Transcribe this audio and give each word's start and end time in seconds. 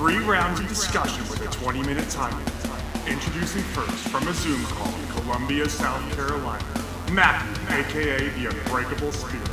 Three 0.00 0.16
rounds 0.16 0.58
of 0.58 0.66
discussion 0.66 1.22
with 1.28 1.42
a 1.42 1.52
20 1.52 1.82
minute 1.82 2.08
time 2.08 2.32
limit. 2.32 2.52
Introducing 3.06 3.60
first 3.60 4.08
from 4.08 4.26
a 4.28 4.32
Zoom 4.32 4.64
call 4.64 4.88
in 4.98 5.06
Columbia, 5.08 5.68
South 5.68 6.00
Carolina, 6.16 6.64
Matthew, 7.12 7.76
aka 7.76 8.30
the 8.30 8.46
Unbreakable 8.46 9.12
Spirit. 9.12 9.50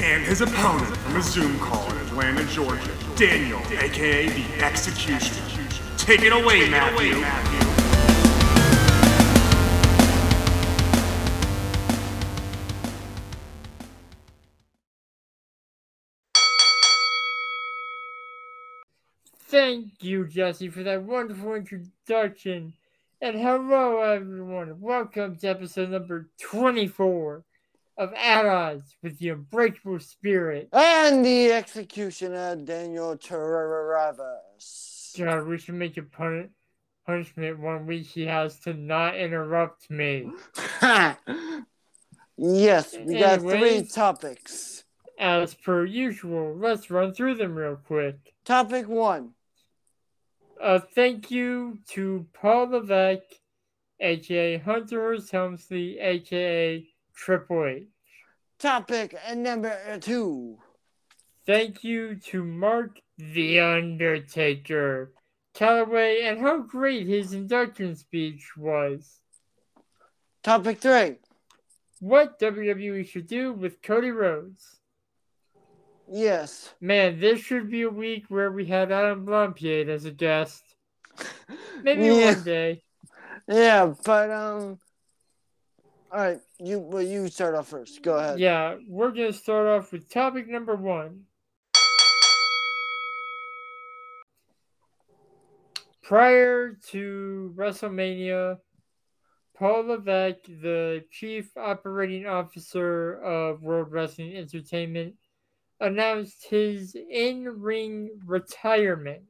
And 0.00 0.22
his 0.22 0.42
opponent 0.42 0.96
from 0.98 1.16
a 1.16 1.22
Zoom 1.22 1.58
call 1.58 1.90
in 1.90 1.98
Atlanta, 2.06 2.44
Georgia, 2.44 2.94
Daniel, 3.16 3.58
aka 3.80 4.28
the 4.28 4.64
Executioner. 4.64 5.66
Take 5.96 6.22
it 6.22 6.32
away, 6.32 6.70
Matthew. 6.70 7.79
Thank 19.50 20.04
you, 20.04 20.28
Jesse, 20.28 20.68
for 20.68 20.84
that 20.84 21.02
wonderful 21.02 21.54
introduction. 21.54 22.72
And 23.20 23.36
hello, 23.36 23.98
everyone. 23.98 24.80
Welcome 24.80 25.34
to 25.38 25.48
episode 25.48 25.90
number 25.90 26.30
24 26.40 27.42
of 27.98 28.14
At 28.14 28.46
Odds 28.46 28.94
with 29.02 29.18
the 29.18 29.30
Unbreakable 29.30 29.98
Spirit. 29.98 30.68
And 30.72 31.24
the 31.24 31.50
executioner, 31.50 32.54
Daniel 32.54 33.16
Travis. 33.16 35.16
God, 35.18 35.48
we 35.48 35.58
should 35.58 35.74
make 35.74 35.96
a 35.96 36.02
pun- 36.02 36.50
punishment 37.04 37.58
one 37.58 37.86
week 37.86 38.06
he 38.06 38.26
has 38.26 38.60
to 38.60 38.72
not 38.72 39.16
interrupt 39.16 39.90
me. 39.90 40.30
yes, 42.36 42.94
we 43.04 43.18
got 43.18 43.40
three 43.40 43.82
topics. 43.82 44.84
As 45.18 45.54
per 45.54 45.84
usual, 45.84 46.54
let's 46.56 46.88
run 46.88 47.12
through 47.12 47.34
them 47.34 47.56
real 47.56 47.80
quick. 47.84 48.32
Topic 48.44 48.88
one. 48.88 49.34
Uh, 50.60 50.78
thank 50.94 51.30
you 51.30 51.78
to 51.88 52.26
Paul 52.34 52.70
Levesque, 52.70 53.22
aka 53.98 54.58
Hunter 54.58 55.16
Helmsley, 55.30 55.98
aka 55.98 56.86
Triple 57.14 57.66
H. 57.66 57.84
Topic 58.58 59.16
number 59.34 59.98
two. 60.00 60.58
Thank 61.46 61.82
you 61.82 62.16
to 62.26 62.44
Mark 62.44 63.00
the 63.16 63.60
Undertaker 63.60 65.14
Calloway 65.54 66.22
and 66.24 66.38
how 66.40 66.58
great 66.58 67.06
his 67.06 67.32
induction 67.32 67.96
speech 67.96 68.54
was. 68.56 69.20
Topic 70.42 70.78
three. 70.78 71.16
What 72.00 72.38
WWE 72.38 73.06
should 73.08 73.26
do 73.26 73.54
with 73.54 73.80
Cody 73.80 74.10
Rhodes. 74.10 74.79
Yes. 76.12 76.74
Man, 76.80 77.20
this 77.20 77.40
should 77.40 77.70
be 77.70 77.82
a 77.82 77.88
week 77.90 78.24
where 78.28 78.50
we 78.50 78.66
have 78.66 78.90
Adam 78.90 79.24
Blumpied 79.24 79.88
as 79.88 80.04
a 80.04 80.10
guest. 80.10 80.62
Maybe 81.82 82.06
Yeah. 82.06 82.34
one 82.34 82.42
day. 82.42 82.82
Yeah, 83.46 83.94
but 84.04 84.30
um. 84.30 84.78
All 86.12 86.18
right, 86.18 86.40
you 86.58 86.80
well, 86.80 87.02
you 87.02 87.28
start 87.28 87.54
off 87.54 87.68
first. 87.68 88.02
Go 88.02 88.16
ahead. 88.18 88.40
Yeah, 88.40 88.76
we're 88.88 89.12
gonna 89.12 89.32
start 89.32 89.68
off 89.68 89.92
with 89.92 90.10
topic 90.10 90.48
number 90.48 90.74
one. 90.74 91.26
Prior 96.02 96.76
to 96.88 97.54
WrestleMania, 97.56 98.58
Paul 99.56 99.86
Levesque, 99.86 100.46
the 100.60 101.04
chief 101.12 101.56
operating 101.56 102.26
officer 102.26 103.14
of 103.22 103.62
World 103.62 103.92
Wrestling 103.92 104.34
Entertainment, 104.36 105.14
announced 105.80 106.44
his 106.44 106.94
in-ring 106.94 108.10
retirement. 108.26 109.22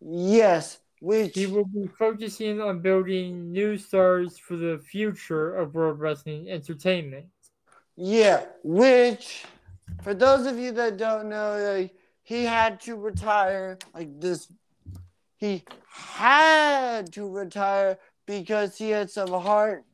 Yes, 0.00 0.78
which 1.00 1.34
He 1.34 1.46
will 1.46 1.66
be 1.66 1.88
focusing 1.98 2.60
on 2.60 2.80
building 2.80 3.52
new 3.52 3.76
stars 3.76 4.38
for 4.38 4.56
the 4.56 4.78
future 4.78 5.54
of 5.54 5.74
World 5.74 6.00
Wrestling 6.00 6.50
Entertainment. 6.50 7.26
Yeah, 7.96 8.44
which, 8.62 9.44
for 10.02 10.14
those 10.14 10.46
of 10.46 10.58
you 10.58 10.72
that 10.72 10.96
don't 10.96 11.28
know, 11.28 11.76
like, 11.76 11.94
he 12.22 12.44
had 12.44 12.80
to 12.82 12.94
retire 12.94 13.78
like 13.94 14.20
this. 14.20 14.48
He 15.36 15.64
had 15.90 17.12
to 17.12 17.28
retire 17.28 17.98
because 18.26 18.76
he 18.76 18.90
had 18.90 19.10
some 19.10 19.30
heart 19.30 19.84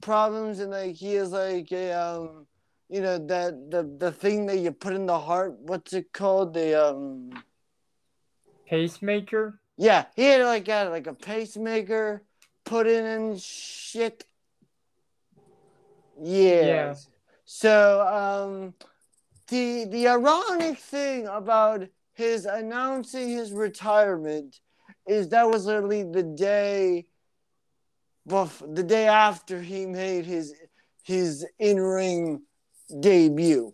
problems 0.00 0.60
and 0.60 0.70
like 0.70 0.94
he 0.94 1.14
is 1.14 1.32
like 1.32 1.70
a 1.72 1.92
um, 1.92 2.46
you 2.88 3.00
know 3.00 3.18
that 3.18 3.70
the 3.70 3.82
the 3.98 4.12
thing 4.12 4.46
that 4.46 4.58
you 4.58 4.72
put 4.72 4.92
in 4.92 5.06
the 5.06 5.18
heart. 5.18 5.58
What's 5.58 5.92
it 5.92 6.12
called? 6.12 6.54
The 6.54 6.88
um. 6.88 7.30
Pacemaker? 8.68 9.60
Yeah, 9.76 10.06
he 10.16 10.24
had 10.24 10.44
like 10.44 10.64
got 10.64 10.90
like 10.90 11.06
a 11.06 11.14
pacemaker 11.14 12.22
put 12.64 12.86
in 12.86 13.04
and 13.04 13.40
shit. 13.40 14.24
Yeah. 16.20 16.62
Yeah. 16.62 16.94
So 17.44 18.06
um 18.06 18.74
the 19.48 19.84
the 19.86 20.08
ironic 20.08 20.78
thing 20.78 21.26
about 21.26 21.88
his 22.14 22.46
announcing 22.46 23.28
his 23.28 23.52
retirement 23.52 24.60
is 25.06 25.28
that 25.28 25.50
was 25.50 25.66
literally 25.66 26.04
the 26.04 26.22
day 26.22 27.06
bef- 28.28 28.74
the 28.74 28.82
day 28.82 29.06
after 29.06 29.60
he 29.60 29.86
made 29.86 30.24
his 30.24 30.54
his 31.02 31.46
in-ring 31.58 32.42
debut. 33.00 33.72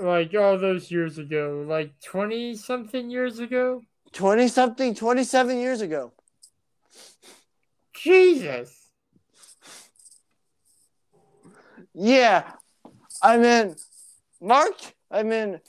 like 0.00 0.34
all 0.34 0.58
those 0.58 0.90
years 0.90 1.18
ago, 1.18 1.64
like 1.68 1.92
20 2.00 2.56
something 2.56 3.10
years 3.10 3.38
ago. 3.38 3.82
20 4.12 4.48
something 4.48 4.94
27 4.94 5.58
years 5.58 5.80
ago. 5.80 6.12
Jesus. 7.94 8.84
Yeah, 11.94 12.52
I 13.22 13.38
mean, 13.38 13.76
Mark. 14.40 14.74
I 15.10 15.22
mean, 15.22 15.60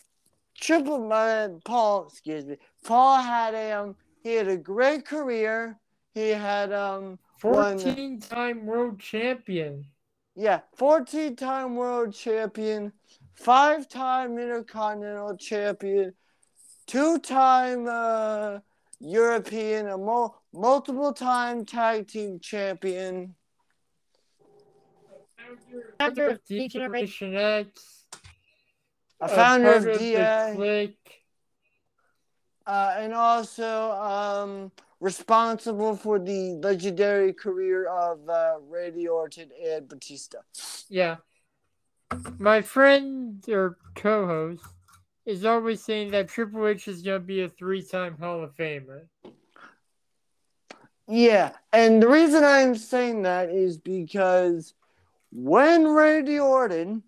Triple 0.60 1.08
Man 1.08 1.62
Paul. 1.64 2.08
Excuse 2.08 2.46
me. 2.46 2.58
Paul 2.84 3.22
had 3.22 3.54
a 3.54 3.72
um. 3.80 3.96
He 4.24 4.34
had 4.34 4.48
a 4.48 4.58
great 4.58 5.06
career. 5.06 5.78
He 6.14 6.30
had 6.30 6.74
um. 6.74 7.20
14 7.38 8.20
time 8.22 8.66
world 8.66 9.00
champion. 9.00 9.86
Yeah, 10.36 10.62
fourteen-time 10.76 11.76
world 11.76 12.14
champion, 12.14 12.92
five-time 13.36 14.38
intercontinental 14.38 15.38
champion, 15.38 16.14
two-time 16.88 17.88
uh, 17.88 18.60
European, 19.00 19.88
a 19.88 19.98
mul- 19.98 20.42
multiple-time 20.54 21.66
tag 21.66 22.08
team 22.08 22.40
champion. 22.40 23.36
Founder 26.00 26.28
of 26.32 26.44
D 26.46 26.68
Generation 26.68 27.36
X. 27.36 28.06
A 29.22 29.30
founder 29.30 29.74
of 29.76 29.84
the 29.86 29.98
DA. 29.98 30.96
Uh, 32.68 32.96
and 32.98 33.14
also 33.14 33.92
um, 33.92 34.72
responsible 35.06 35.96
for 35.96 36.18
the 36.18 36.58
legendary 36.64 37.32
career 37.32 37.86
of 37.86 38.28
uh, 38.28 38.56
Randy 38.68 39.08
Orton 39.08 39.50
and 39.64 39.88
Batista. 39.88 40.40
Yeah. 40.90 41.18
My 42.40 42.64
friend 42.64 43.48
or 43.48 43.78
co 43.94 44.26
host 44.26 44.66
is 45.28 45.46
always 45.46 45.84
saying 45.84 46.10
that 46.12 46.28
Triple 46.28 46.66
H 46.66 46.88
is 46.88 47.04
going 47.04 47.22
to 47.22 47.26
be 47.26 47.42
a 47.42 47.50
three 47.50 47.84
time 47.84 48.18
Hall 48.18 48.44
of 48.44 48.56
Famer. 48.56 49.02
Yeah, 51.08 51.52
and 51.72 52.02
the 52.02 52.08
reason 52.08 52.44
I'm 52.44 52.74
saying 52.74 53.22
that 53.24 53.52
is 53.52 53.78
because 53.78 54.74
when 55.32 55.88
Randy 55.88 56.40
Orton, 56.40 57.04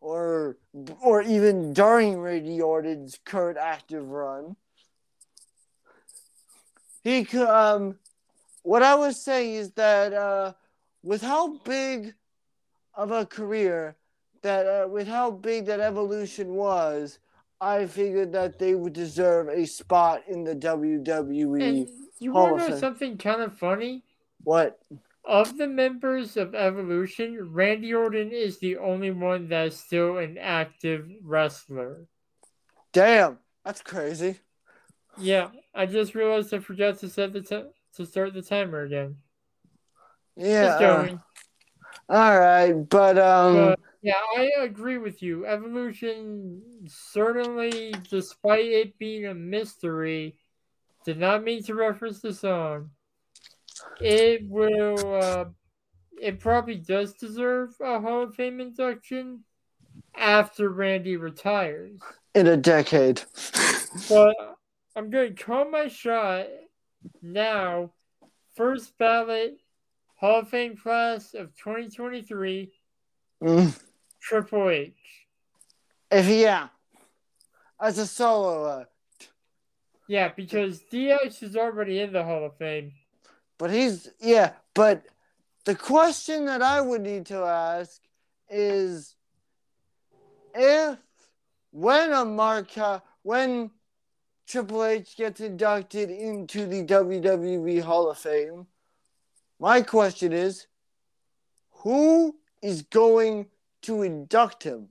or 0.00 0.56
or 1.00 1.22
even 1.22 1.72
during 1.72 2.18
Randy 2.18 2.60
Orton's 2.60 3.20
current 3.24 3.58
active 3.58 4.08
run, 4.08 4.56
he 7.02 7.24
could 7.24 7.48
um, 7.48 7.96
what 8.62 8.82
I 8.82 8.94
was 8.94 9.20
saying 9.20 9.54
is 9.54 9.72
that 9.72 10.12
uh, 10.12 10.52
with 11.02 11.22
how 11.22 11.58
big 11.58 12.14
of 12.94 13.10
a 13.10 13.26
career 13.26 13.96
that 14.42 14.66
uh, 14.66 14.88
with 14.88 15.08
how 15.08 15.30
big 15.30 15.66
that 15.66 15.80
evolution 15.80 16.54
was, 16.54 17.18
I 17.60 17.86
figured 17.86 18.32
that 18.32 18.58
they 18.58 18.74
would 18.74 18.92
deserve 18.92 19.48
a 19.48 19.64
spot 19.66 20.22
in 20.28 20.44
the 20.44 20.54
WWE. 20.54 21.62
And 21.62 21.88
you 22.18 22.32
Hall 22.32 22.52
want 22.52 22.64
to 22.64 22.70
know 22.70 22.78
something 22.78 23.16
kind 23.18 23.42
of 23.42 23.56
funny? 23.56 24.04
What? 24.42 24.78
Of 25.24 25.56
the 25.56 25.68
members 25.68 26.36
of 26.36 26.56
Evolution, 26.56 27.52
Randy 27.52 27.94
Orton 27.94 28.32
is 28.32 28.58
the 28.58 28.78
only 28.78 29.12
one 29.12 29.48
that 29.50 29.68
is 29.68 29.78
still 29.78 30.18
an 30.18 30.36
active 30.36 31.08
wrestler. 31.22 32.08
Damn, 32.92 33.38
that's 33.64 33.80
crazy. 33.80 34.40
Yeah, 35.18 35.48
I 35.74 35.86
just 35.86 36.14
realized 36.14 36.52
I 36.54 36.58
forgot 36.58 36.98
to 37.00 37.08
set 37.08 37.32
the 37.32 37.42
t- 37.42 37.64
to 37.96 38.06
start 38.06 38.34
the 38.34 38.42
timer 38.42 38.82
again. 38.82 39.16
Yeah. 40.36 40.76
Uh, 40.80 41.16
all 42.08 42.38
right, 42.38 42.72
but 42.72 43.18
um, 43.18 43.54
But 43.54 43.80
Yeah, 44.02 44.20
I 44.36 44.50
agree 44.60 44.98
with 44.98 45.22
you. 45.22 45.46
Evolution 45.46 46.62
certainly, 46.86 47.94
despite 48.10 48.66
it 48.66 48.98
being 48.98 49.26
a 49.26 49.34
mystery, 49.34 50.36
did 51.04 51.18
not 51.18 51.44
mean 51.44 51.62
to 51.64 51.74
reference 51.74 52.20
the 52.20 52.32
song. 52.32 52.90
It 54.00 54.42
will. 54.48 55.22
Uh, 55.22 55.44
it 56.20 56.38
probably 56.38 56.76
does 56.76 57.14
deserve 57.14 57.74
a 57.80 58.00
Hall 58.00 58.22
of 58.22 58.34
Fame 58.34 58.60
induction 58.60 59.44
after 60.16 60.68
Randy 60.68 61.16
retires. 61.16 62.00
In 62.34 62.46
a 62.46 62.56
decade. 62.56 63.22
But 64.08 64.51
I'm 64.94 65.10
going 65.10 65.34
to 65.34 65.42
call 65.44 65.70
my 65.70 65.88
shot 65.88 66.46
now. 67.22 67.92
First 68.56 68.96
ballot 68.98 69.56
Hall 70.16 70.40
of 70.40 70.48
Fame 70.48 70.76
class 70.76 71.34
of 71.34 71.54
2023, 71.56 72.70
Mm. 73.42 73.80
Triple 74.20 74.68
H. 74.70 74.94
If 76.12 76.28
yeah, 76.28 76.68
as 77.80 77.98
a 77.98 78.06
solo, 78.06 78.64
uh, 78.66 78.84
Yeah, 80.06 80.28
because 80.28 80.80
DX 80.92 81.42
is 81.42 81.56
already 81.56 81.98
in 82.00 82.12
the 82.12 82.22
Hall 82.22 82.44
of 82.44 82.56
Fame. 82.56 82.92
but 83.58 83.70
he's 83.70 84.10
yeah. 84.20 84.52
But 84.74 85.02
the 85.64 85.74
question 85.74 86.44
that 86.46 86.62
I 86.62 86.80
would 86.80 87.00
need 87.00 87.26
to 87.26 87.38
ask 87.38 88.00
is 88.48 89.16
if 90.54 90.98
when 91.72 92.12
a 92.12 92.24
Marca 92.24 93.02
when 93.22 93.70
Triple 94.52 94.84
H 94.84 95.16
gets 95.16 95.40
inducted 95.40 96.10
into 96.10 96.66
the 96.66 96.84
WWE 96.84 97.80
Hall 97.80 98.10
of 98.10 98.18
Fame, 98.18 98.66
my 99.58 99.80
question 99.80 100.34
is, 100.34 100.66
who 101.70 102.36
is 102.60 102.82
going 102.82 103.46
to 103.80 104.02
induct 104.02 104.64
him? 104.64 104.88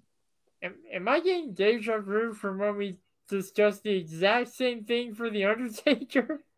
Am, 0.63 0.73
am 0.91 1.07
I 1.07 1.19
getting 1.19 1.53
deja 1.53 1.99
vu 1.99 2.33
from 2.33 2.57
when 2.57 2.75
we 2.75 2.97
discussed 3.29 3.83
the 3.83 3.95
exact 3.95 4.51
same 4.51 4.83
thing 4.83 5.13
for 5.13 5.29
The 5.29 5.45
Undertaker? 5.45 6.43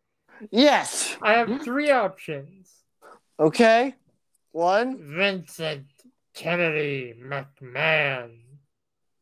Yes. 0.50 1.16
I 1.22 1.34
have 1.34 1.62
three 1.62 1.92
options 1.92 2.72
Okay. 3.38 3.94
One, 4.50 4.98
Vincent 5.14 5.86
Kennedy 6.34 7.14
McMahon, 7.22 8.30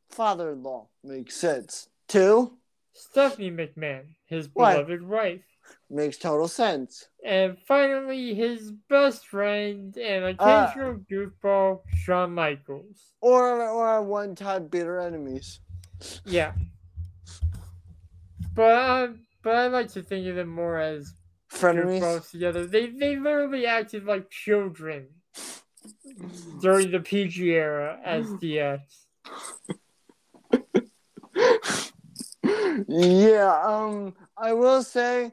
father-in-law 0.09 0.89
makes 1.05 1.37
sense. 1.37 1.89
Two, 2.09 2.57
Stephanie 2.93 3.51
McMahon, 3.51 4.05
his 4.27 4.49
What? 4.53 4.73
beloved 4.87 5.03
wife, 5.03 5.43
makes 5.91 6.19
total 6.19 6.49
sense. 6.49 7.09
and 7.25 7.57
finally 7.67 8.35
his 8.35 8.71
best 8.89 9.27
friend 9.29 9.97
and 9.97 10.25
Uh. 10.39 10.67
occasional 10.69 10.97
goofball, 11.11 11.83
Shawn 11.95 12.33
Michaels. 12.35 13.13
Or 13.21 13.63
or 13.69 13.87
our 13.87 14.03
one-time 14.03 14.67
bitter 14.69 14.99
enemies. 15.01 15.61
Yeah. 16.25 16.53
But 18.55 18.75
I, 18.75 19.09
but 19.43 19.55
I 19.55 19.67
like 19.69 19.89
to 19.93 20.03
think 20.03 20.27
of 20.27 20.37
them 20.37 20.49
more 20.49 20.79
as 20.79 21.15
Frenemies. 21.51 22.01
goofballs 22.01 22.31
together. 22.31 22.67
They 22.67 22.89
they 22.91 23.17
literally 23.17 23.67
acted 23.67 24.05
like 24.05 24.29
children 24.31 25.09
during 26.61 26.91
the 26.91 27.01
PG 27.01 27.51
era 27.53 27.99
as 28.05 28.27
DX. 28.43 28.81
Yeah, 32.89 33.61
um, 33.65 34.15
I 34.37 34.53
will 34.53 34.83
say 34.83 35.33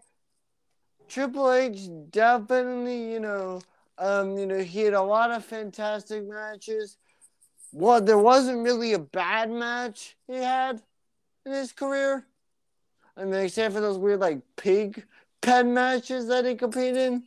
Triple 1.08 1.52
H 1.52 1.90
definitely, 2.10 3.12
you 3.12 3.20
know, 3.20 3.62
um, 3.98 4.38
you 4.38 4.46
know, 4.46 4.60
he 4.60 4.82
had 4.82 4.94
a 4.94 5.02
lot 5.02 5.32
of 5.32 5.44
fantastic 5.44 6.24
matches. 6.28 6.98
Well, 7.72 8.02
there 8.02 8.18
wasn't 8.18 8.64
really 8.64 8.94
a 8.94 9.00
bad 9.00 9.52
match 9.52 10.16
he 10.28 10.36
had 10.36 10.82
in 11.46 11.52
his 11.52 11.72
career. 11.72 12.26
I 13.18 13.26
mean, 13.26 13.36
except 13.36 13.74
for 13.74 13.82
those 13.82 13.98
weird 13.98 14.20
like 14.22 14.42
pig 14.56 15.06
pen 15.42 15.74
matches 15.74 16.28
that 16.28 16.46
he 16.46 16.56
competed 16.56 16.98
in. 16.98 17.24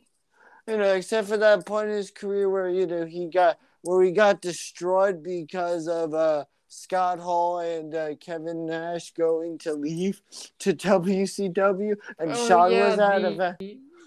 You 0.67 0.77
know, 0.77 0.93
except 0.93 1.27
for 1.27 1.37
that 1.37 1.65
point 1.65 1.89
in 1.89 1.95
his 1.95 2.11
career 2.11 2.49
where, 2.49 2.69
you 2.69 2.87
know, 2.87 3.05
he 3.05 3.29
got 3.29 3.59
where 3.81 4.03
he 4.03 4.11
got 4.11 4.41
destroyed 4.41 5.21
because 5.21 5.87
of 5.87 6.13
uh 6.13 6.45
Scott 6.73 7.19
Hall 7.19 7.59
and 7.59 7.93
uh, 7.93 8.15
Kevin 8.19 8.65
Nash 8.65 9.11
going 9.13 9.57
to 9.59 9.73
leave 9.73 10.21
to 10.59 10.73
WCW, 10.73 11.95
and 12.19 12.31
Oh, 12.31 12.47
Shawn 12.47 12.71
yeah, 12.71 12.89
was 12.89 12.99
out 12.99 13.21
the, 13.21 13.27
of 13.49 13.57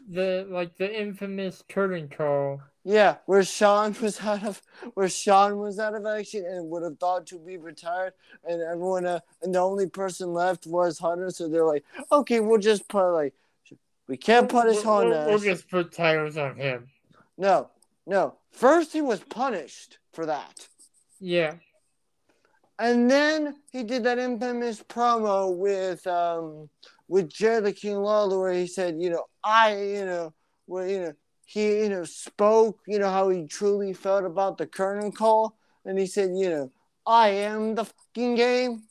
the 0.08 0.46
like 0.50 0.76
the 0.76 1.00
infamous 1.00 1.62
curtain 1.68 2.08
call. 2.08 2.60
yeah, 2.84 3.16
where 3.26 3.42
Shawn 3.44 3.94
was 4.02 4.20
out 4.20 4.44
of 4.44 4.60
where 4.94 5.08
Shawn 5.08 5.58
was 5.58 5.78
out 5.78 5.94
of 5.94 6.04
action 6.06 6.44
and 6.44 6.68
would 6.70 6.82
have 6.82 6.98
thought 6.98 7.26
to 7.28 7.38
be 7.38 7.56
retired, 7.56 8.12
and 8.48 8.60
everyone 8.62 9.06
uh, 9.06 9.20
and 9.42 9.54
the 9.54 9.58
only 9.60 9.86
person 9.88 10.32
left 10.34 10.66
was 10.66 10.98
Hunter, 10.98 11.30
so 11.30 11.48
they're 11.48 11.64
like, 11.64 11.84
okay, 12.10 12.40
we'll 12.40 12.58
just 12.58 12.88
put 12.88 13.12
like 13.12 13.34
we 14.08 14.16
can't 14.16 14.48
punish 14.48 14.84
We'll, 14.84 15.04
we'll- 15.06 15.14
Hunter. 15.14 15.30
we'll 15.30 15.38
just 15.38 15.68
put 15.68 15.92
tires 15.92 16.36
on 16.36 16.56
him. 16.56 16.88
No, 17.38 17.70
no. 18.06 18.34
First 18.50 18.92
he 18.92 19.02
was 19.02 19.20
punished 19.20 19.98
for 20.12 20.26
that. 20.26 20.68
Yeah. 21.20 21.54
And 22.78 23.10
then 23.10 23.56
he 23.72 23.82
did 23.84 24.04
that 24.04 24.18
infamous 24.18 24.82
promo 24.82 25.56
with 25.56 26.06
um 26.06 26.68
with 27.08 27.30
Jerry 27.30 27.60
the 27.60 27.72
King 27.72 27.96
Lawler 27.96 28.38
where 28.38 28.52
he 28.52 28.66
said, 28.66 29.00
you 29.00 29.10
know, 29.10 29.24
I, 29.42 29.76
you 29.76 30.04
know, 30.04 30.34
where 30.66 30.88
you 30.88 31.00
know 31.00 31.12
he 31.46 31.78
you 31.78 31.88
know 31.88 32.04
spoke, 32.04 32.80
you 32.86 32.98
know, 32.98 33.10
how 33.10 33.28
he 33.30 33.46
truly 33.46 33.92
felt 33.92 34.24
about 34.24 34.58
the 34.58 34.66
curtain 34.66 35.12
call, 35.12 35.56
and 35.84 35.98
he 35.98 36.06
said, 36.06 36.30
you 36.34 36.50
know, 36.50 36.72
I 37.06 37.28
am 37.30 37.74
the 37.74 37.84
fucking 37.84 38.34
game. 38.34 38.82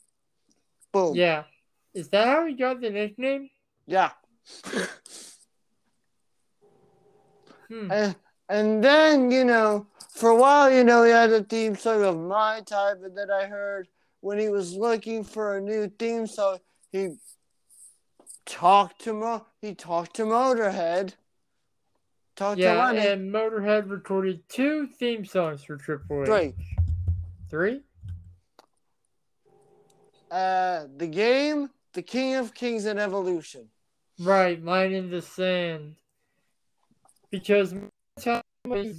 Boom. 0.92 1.14
Yeah. 1.14 1.44
Is 1.94 2.08
that 2.08 2.26
how 2.26 2.46
he 2.46 2.54
got 2.54 2.80
the 2.80 2.90
nickname? 2.90 3.50
Yeah. 3.86 4.10
Hmm. 7.68 7.90
And 7.90 8.16
and 8.48 8.84
then, 8.84 9.30
you 9.30 9.44
know, 9.44 9.86
for 10.16 10.30
a 10.30 10.36
while, 10.36 10.70
you 10.72 10.82
know, 10.82 11.04
he 11.04 11.10
had 11.10 11.30
a 11.30 11.42
theme 11.44 11.76
song 11.76 12.02
of 12.02 12.18
My 12.18 12.62
Time, 12.62 13.04
and 13.04 13.16
then 13.16 13.30
I 13.30 13.44
heard 13.46 13.86
when 14.20 14.38
he 14.38 14.48
was 14.48 14.74
looking 14.74 15.22
for 15.22 15.56
a 15.56 15.60
new 15.60 15.88
theme 15.98 16.26
song, 16.26 16.58
he 16.90 17.16
talked 18.46 19.02
to 19.02 19.12
Mo 19.12 19.46
he 19.60 19.74
talked 19.74 20.16
to 20.16 20.22
Motorhead. 20.22 21.14
Talked 22.34 22.58
to 22.58 22.62
Yeah, 22.64 22.86
Lemmy. 22.86 23.06
and 23.06 23.32
Motorhead 23.32 23.90
recorded 23.90 24.48
two 24.48 24.86
theme 24.86 25.24
songs 25.24 25.64
for 25.64 25.76
Triple 25.76 26.22
H. 26.22 26.26
Three. 26.28 26.54
Three? 27.50 27.80
Uh 30.30 30.86
the 30.96 31.06
game, 31.06 31.70
The 31.92 32.02
King 32.02 32.34
of 32.36 32.54
Kings 32.54 32.84
and 32.86 32.98
Evolution. 32.98 33.68
Right, 34.18 34.62
Line 34.64 34.92
in 34.92 35.10
the 35.10 35.20
Sand. 35.22 35.96
Because 37.30 37.74
Time 38.20 38.42
was 38.64 38.96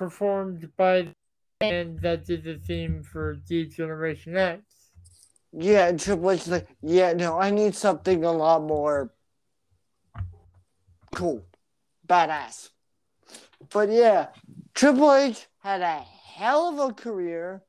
performed 0.00 0.66
by 0.78 1.02
the 1.02 1.12
band 1.60 2.00
that 2.00 2.24
did 2.24 2.42
the 2.42 2.56
theme 2.56 3.02
for 3.02 3.34
D 3.46 3.66
Generation 3.66 4.34
X. 4.34 4.62
Yeah, 5.52 5.92
Triple 5.92 6.30
H 6.30 6.46
like, 6.46 6.66
yeah, 6.80 7.12
no, 7.12 7.38
I 7.38 7.50
need 7.50 7.74
something 7.74 8.24
a 8.24 8.32
lot 8.32 8.62
more 8.62 9.12
cool, 11.14 11.44
badass. 12.08 12.70
But 13.70 13.90
yeah, 13.90 14.28
Triple 14.72 15.12
H 15.12 15.48
had 15.58 15.82
a 15.82 15.98
hell 16.34 16.70
of 16.70 16.78
a 16.90 16.94
career. 16.94 17.62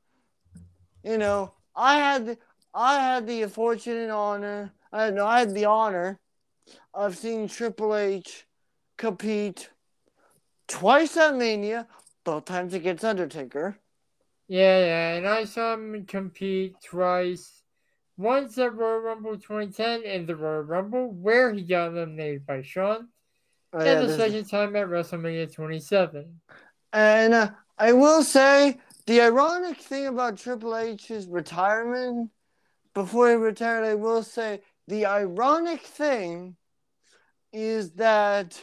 You 1.04 1.18
know, 1.18 1.52
I 1.76 1.96
had 1.96 2.24
the, 2.24 2.38
I 2.72 2.94
had 2.98 3.26
the 3.26 3.44
fortunate 3.44 4.08
honor, 4.08 4.72
I 4.90 5.10
no, 5.10 5.26
I 5.26 5.40
had 5.40 5.54
the 5.54 5.66
honor 5.66 6.18
of 6.94 7.18
seeing 7.18 7.46
Triple 7.46 7.94
H 7.94 8.46
compete 8.96 9.68
twice 10.66 11.18
at 11.18 11.36
Mania, 11.36 11.86
both 12.24 12.44
times 12.44 12.74
against 12.74 13.04
Undertaker. 13.04 13.76
Yeah, 14.48 14.78
yeah, 14.84 15.14
and 15.14 15.28
I 15.28 15.44
saw 15.44 15.74
him 15.74 16.04
compete 16.06 16.74
twice. 16.84 17.62
Once 18.18 18.58
at 18.58 18.74
Royal 18.74 19.00
Rumble 19.00 19.36
2010 19.38 20.02
and 20.04 20.26
the 20.26 20.36
Royal 20.36 20.62
Rumble, 20.62 21.10
where 21.10 21.52
he 21.52 21.62
got 21.62 21.88
eliminated 21.88 22.46
by 22.46 22.62
Shawn, 22.62 23.08
Oh, 23.74 23.82
yeah, 23.82 23.92
and 23.92 24.02
the 24.02 24.06
there's- 24.16 24.32
second 24.32 24.48
time 24.50 24.76
at 24.76 24.86
WrestleMania 24.88 25.50
27. 25.52 26.40
And 26.92 27.32
uh, 27.32 27.50
I 27.78 27.92
will 27.94 28.22
say 28.22 28.78
the 29.06 29.22
ironic 29.22 29.78
thing 29.78 30.06
about 30.06 30.36
Triple 30.36 30.76
H's 30.76 31.26
retirement, 31.26 32.30
before 32.92 33.30
he 33.30 33.36
retired, 33.36 33.84
I 33.84 33.94
will 33.94 34.22
say 34.22 34.60
the 34.88 35.06
ironic 35.06 35.80
thing 35.80 36.56
is 37.50 37.92
that 37.92 38.62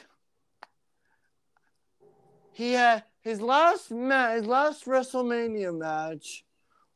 he 2.54 2.74
had 2.74 3.04
his 3.22 3.42
last 3.42 3.92
match, 3.92 4.38
his 4.38 4.46
last 4.48 4.86
WrestleMania 4.86 5.78
match 5.78 6.44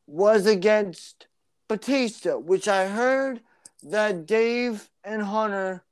was 0.06 0.46
against 0.46 1.26
Batista, 1.68 2.38
which 2.38 2.68
I 2.68 2.88
heard 2.88 3.40
that 3.82 4.26
Dave 4.26 4.90
and 5.04 5.22
Hunter 5.22 5.84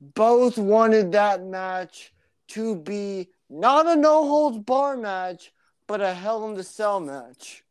both 0.00 0.58
wanted 0.58 1.12
that 1.12 1.44
match 1.44 2.12
to 2.48 2.76
be 2.76 3.28
not 3.48 3.86
a 3.86 3.96
no 3.96 4.26
holds 4.26 4.58
bar 4.58 4.96
match, 4.96 5.52
but 5.86 6.00
a 6.00 6.14
Hell 6.14 6.48
in 6.48 6.54
the 6.54 6.64
Cell 6.64 7.00
match. 7.00 7.64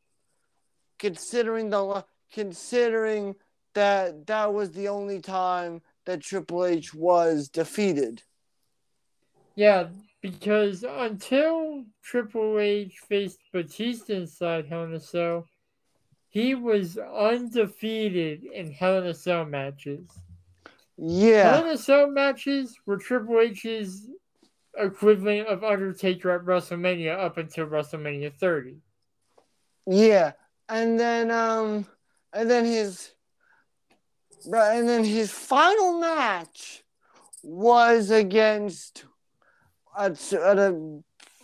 considering 1.00 1.70
the 1.70 2.06
considering 2.32 3.36
that 3.74 4.27
that 4.27 4.53
was 4.53 4.72
the 4.72 4.88
only 4.89 5.20
time 5.20 5.82
that 6.06 6.22
Triple 6.22 6.65
H 6.65 6.94
was 6.94 7.50
defeated. 7.50 8.24
Yeah, 9.56 9.88
because 10.21 10.83
until 10.83 11.85
Triple 12.03 12.59
H 12.59 12.99
faced 13.07 13.39
Batista 13.53 14.13
inside 14.13 14.67
Hell 14.67 14.83
in 14.83 14.93
a 14.93 14.99
Cell, 14.99 15.45
he 16.27 16.55
was 16.55 16.97
undefeated 16.97 18.43
in 18.43 18.71
Hell 18.71 18.99
in 18.99 19.07
a 19.07 19.13
Cell 19.13 19.45
matches. 19.45 20.07
Yeah. 20.97 21.55
Hell 21.55 21.65
in 21.65 21.71
a 21.71 21.77
Cell 21.77 22.07
matches 22.07 22.77
were 22.85 22.97
Triple 22.97 23.39
H's 23.39 24.09
equivalent 24.77 25.47
of 25.47 25.63
Undertaker 25.63 26.31
at 26.31 26.41
WrestleMania 26.41 27.17
up 27.17 27.38
until 27.38 27.67
WrestleMania 27.67 28.33
30. 28.33 28.77
Yeah. 29.88 30.33
And 30.67 30.99
then 30.99 31.31
um 31.31 31.88
and 32.33 32.49
then 32.49 32.65
his 32.65 33.11
and 34.45 34.88
then 34.88 35.03
his 35.03 35.31
final 35.31 35.99
match 35.99 36.83
was 37.41 38.11
against 38.11 39.05
at, 40.00 40.34
at 40.34 40.58
a 40.58 41.01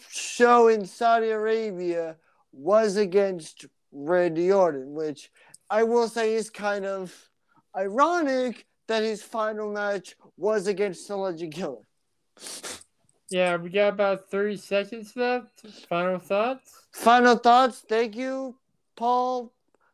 show 0.09 0.69
in 0.69 0.85
Saudi 0.85 1.29
Arabia 1.29 2.15
was 2.53 2.95
against 2.95 3.65
Randy 3.91 4.51
Orton, 4.51 4.93
which 4.93 5.29
I 5.69 5.83
will 5.83 6.07
say 6.07 6.35
is 6.35 6.49
kind 6.49 6.85
of 6.85 7.13
ironic 7.75 8.65
that 8.87 9.03
his 9.03 9.21
final 9.21 9.71
match 9.71 10.15
was 10.37 10.67
against 10.67 11.07
the 11.07 11.17
Legend 11.17 11.53
Killer. 11.53 11.83
Yeah, 13.29 13.57
we 13.57 13.69
got 13.69 13.93
about 13.93 14.29
30 14.29 14.57
seconds 14.57 15.13
left. 15.15 15.67
Final 15.89 16.19
thoughts? 16.19 16.71
Final 16.93 17.35
thoughts. 17.35 17.83
Thank 17.87 18.15
you, 18.15 18.55
Paul, 18.95 19.51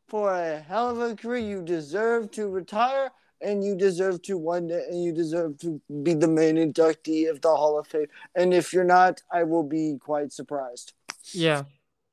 for 0.07 0.33
a 0.33 0.59
hell 0.59 0.89
of 0.89 0.99
a 0.99 1.15
career. 1.15 1.39
You 1.39 1.63
deserve 1.63 2.31
to 2.31 2.47
retire 2.49 3.11
and 3.41 3.63
you 3.63 3.75
deserve 3.75 4.21
to 4.23 4.37
one 4.37 4.67
day 4.67 4.85
and 4.89 5.03
you 5.03 5.11
deserve 5.11 5.57
to 5.59 5.81
be 6.03 6.13
the 6.13 6.27
main 6.27 6.55
inductee 6.55 7.29
of 7.29 7.41
the 7.41 7.49
Hall 7.49 7.79
of 7.79 7.87
Fame. 7.87 8.07
And 8.35 8.53
if 8.53 8.73
you're 8.73 8.83
not, 8.83 9.21
I 9.31 9.43
will 9.43 9.63
be 9.63 9.97
quite 9.99 10.31
surprised. 10.31 10.93
Yeah. 11.33 11.63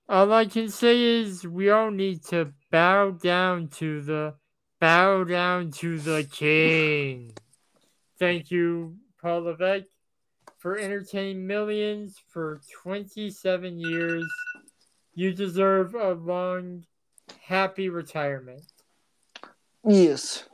All 0.09 0.33
I 0.33 0.47
can 0.47 0.71
say 0.71 1.01
is 1.03 1.47
we 1.47 1.71
all 1.71 1.91
need 1.91 2.25
to 2.27 2.53
bow 2.71 3.11
down 3.11 3.69
to 3.77 4.01
the 4.01 4.35
bow 4.81 5.25
down 5.25 5.71
to 5.73 5.99
the 5.99 6.27
king. 6.31 7.33
Thank 8.19 8.51
you, 8.51 8.97
Paul 9.21 9.43
Levesque, 9.43 9.87
for 10.59 10.79
entertaining 10.79 11.47
millions 11.47 12.17
for 12.29 12.61
27 12.83 13.79
years. 13.79 14.27
You 15.15 15.33
deserve 15.33 15.95
a 15.95 16.13
long, 16.13 16.85
happy 17.43 17.89
retirement. 17.89 18.63
Yes. 19.87 20.48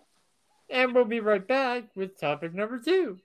And 0.74 0.92
we'll 0.92 1.04
be 1.04 1.20
right 1.20 1.46
back 1.46 1.84
with 1.94 2.18
topic 2.18 2.52
number 2.52 2.80
two. 2.80 3.18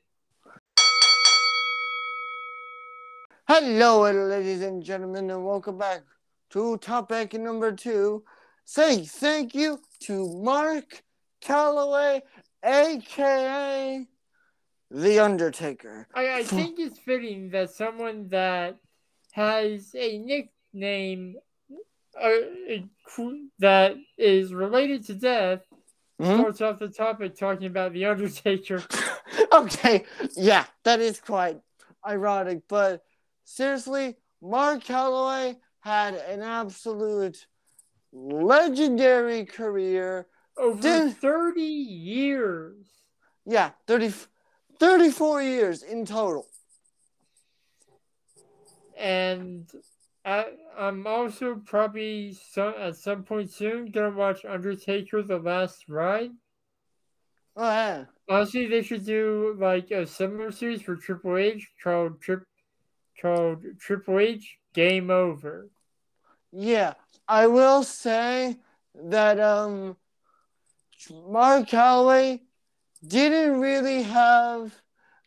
Hello, 3.48 4.02
ladies 4.04 4.62
and 4.62 4.84
gentlemen, 4.84 5.32
and 5.32 5.44
welcome 5.44 5.80
back 5.80 6.04
to 6.52 6.78
topic 6.78 7.34
number 7.34 7.72
two. 7.72 8.24
Say 8.66 9.04
thank 9.04 9.56
you 9.56 9.80
to 10.02 10.32
Mark 10.32 11.02
Calloway, 11.42 12.22
aka 12.64 14.06
The 14.92 15.20
Undertaker. 15.20 16.08
I, 16.14 16.42
I 16.42 16.44
think 16.44 16.78
it's 16.78 17.00
fitting 17.00 17.50
that 17.50 17.72
someone 17.72 18.28
that 18.28 18.78
has 19.32 19.90
a 19.96 20.20
nickname 20.20 21.38
uh, 22.22 22.30
that 23.58 23.96
is 24.20 24.54
related 24.54 25.08
to 25.08 25.16
death 25.16 25.62
Mhm. 26.20 26.40
starts 26.40 26.62
off 26.62 26.80
the 26.80 26.90
topic 26.90 27.36
talking 27.36 27.68
about 27.68 27.94
The 27.94 28.06
Undertaker. 28.06 28.84
okay, 29.54 30.04
yeah, 30.36 30.66
that 30.84 31.00
is 31.00 31.20
quite 31.20 31.60
ironic, 32.06 32.64
but 32.68 33.04
seriously, 33.46 34.18
Mark 34.42 34.84
Calloway 34.84 35.58
had 35.80 36.16
an 36.16 36.42
absolute 36.42 37.46
legendary 38.12 39.46
career. 39.46 40.28
Over 40.58 40.82
Dude. 40.82 41.18
30 41.18 41.62
years. 41.62 42.86
Yeah, 43.46 43.72
30, 43.88 44.14
34 44.80 45.42
years 45.42 45.84
in 45.84 46.06
total. 46.06 46.48
And 48.98 49.72
I, 50.26 50.46
I'm 50.78 51.08
also 51.08 51.56
probably 51.66 52.34
some, 52.34 52.74
at 52.78 52.96
some 52.98 53.24
point 53.24 53.52
soon 53.52 53.92
to 53.94 54.10
watch 54.10 54.46
Undertaker 54.46 55.24
The 55.24 55.40
Last 55.40 55.88
Ride. 55.88 56.32
Oh, 57.56 57.70
yeah. 57.70 58.06
Honestly, 58.30 58.68
they 58.68 58.82
should 58.84 59.06
do 59.06 59.56
like 59.60 59.92
a 59.92 60.06
similar 60.06 60.52
series 60.52 60.82
for 60.82 60.96
Triple 60.96 61.38
H 61.38 61.68
called 61.84 62.22
Trip 62.22 62.44
called 63.22 63.66
Triple 63.80 64.20
H 64.20 64.58
Game 64.74 65.10
Over. 65.10 65.70
Yeah, 66.52 66.94
I 67.28 67.48
will 67.48 67.84
say 67.84 68.58
that 68.96 69.40
um, 69.40 69.98
Mark 71.28 71.68
Calloway 71.68 72.42
didn't 73.06 73.60
really 73.60 74.04
have. 74.04 74.74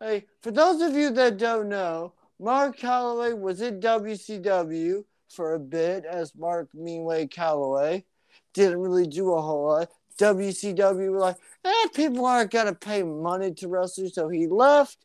Like, 0.00 0.28
for 0.40 0.50
those 0.50 0.80
of 0.80 0.94
you 0.94 1.10
that 1.10 1.38
don't 1.38 1.68
know, 1.68 2.14
Mark 2.42 2.76
Calloway 2.76 3.34
was 3.34 3.60
in 3.60 3.78
WCW 3.78 5.04
for 5.28 5.54
a 5.54 5.60
bit 5.60 6.04
as 6.04 6.34
Mark 6.34 6.68
Meanway 6.74 7.30
Calloway. 7.30 8.04
Didn't 8.52 8.80
really 8.80 9.06
do 9.06 9.32
a 9.32 9.40
whole 9.40 9.68
lot. 9.68 9.88
WCW 10.18 11.10
were 11.12 11.20
like, 11.20 11.36
eh, 11.64 11.86
people 11.94 12.26
aren't 12.26 12.50
gonna 12.50 12.74
pay 12.74 13.04
money 13.04 13.52
to 13.54 13.68
wrestle, 13.68 14.10
so 14.10 14.28
he 14.28 14.48
left. 14.48 14.98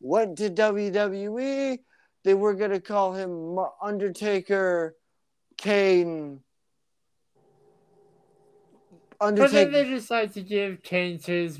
Went 0.00 0.36
to 0.38 0.50
WWE. 0.50 1.78
They 2.24 2.34
were 2.34 2.54
gonna 2.54 2.80
call 2.80 3.14
him 3.14 3.58
Undertaker 3.80 4.94
Kane. 5.56 6.40
But 9.18 9.50
then 9.50 9.72
they 9.72 9.84
decided 9.84 10.34
to 10.34 10.42
give 10.42 10.82
Kane 10.82 11.18
to 11.20 11.32
his 11.32 11.58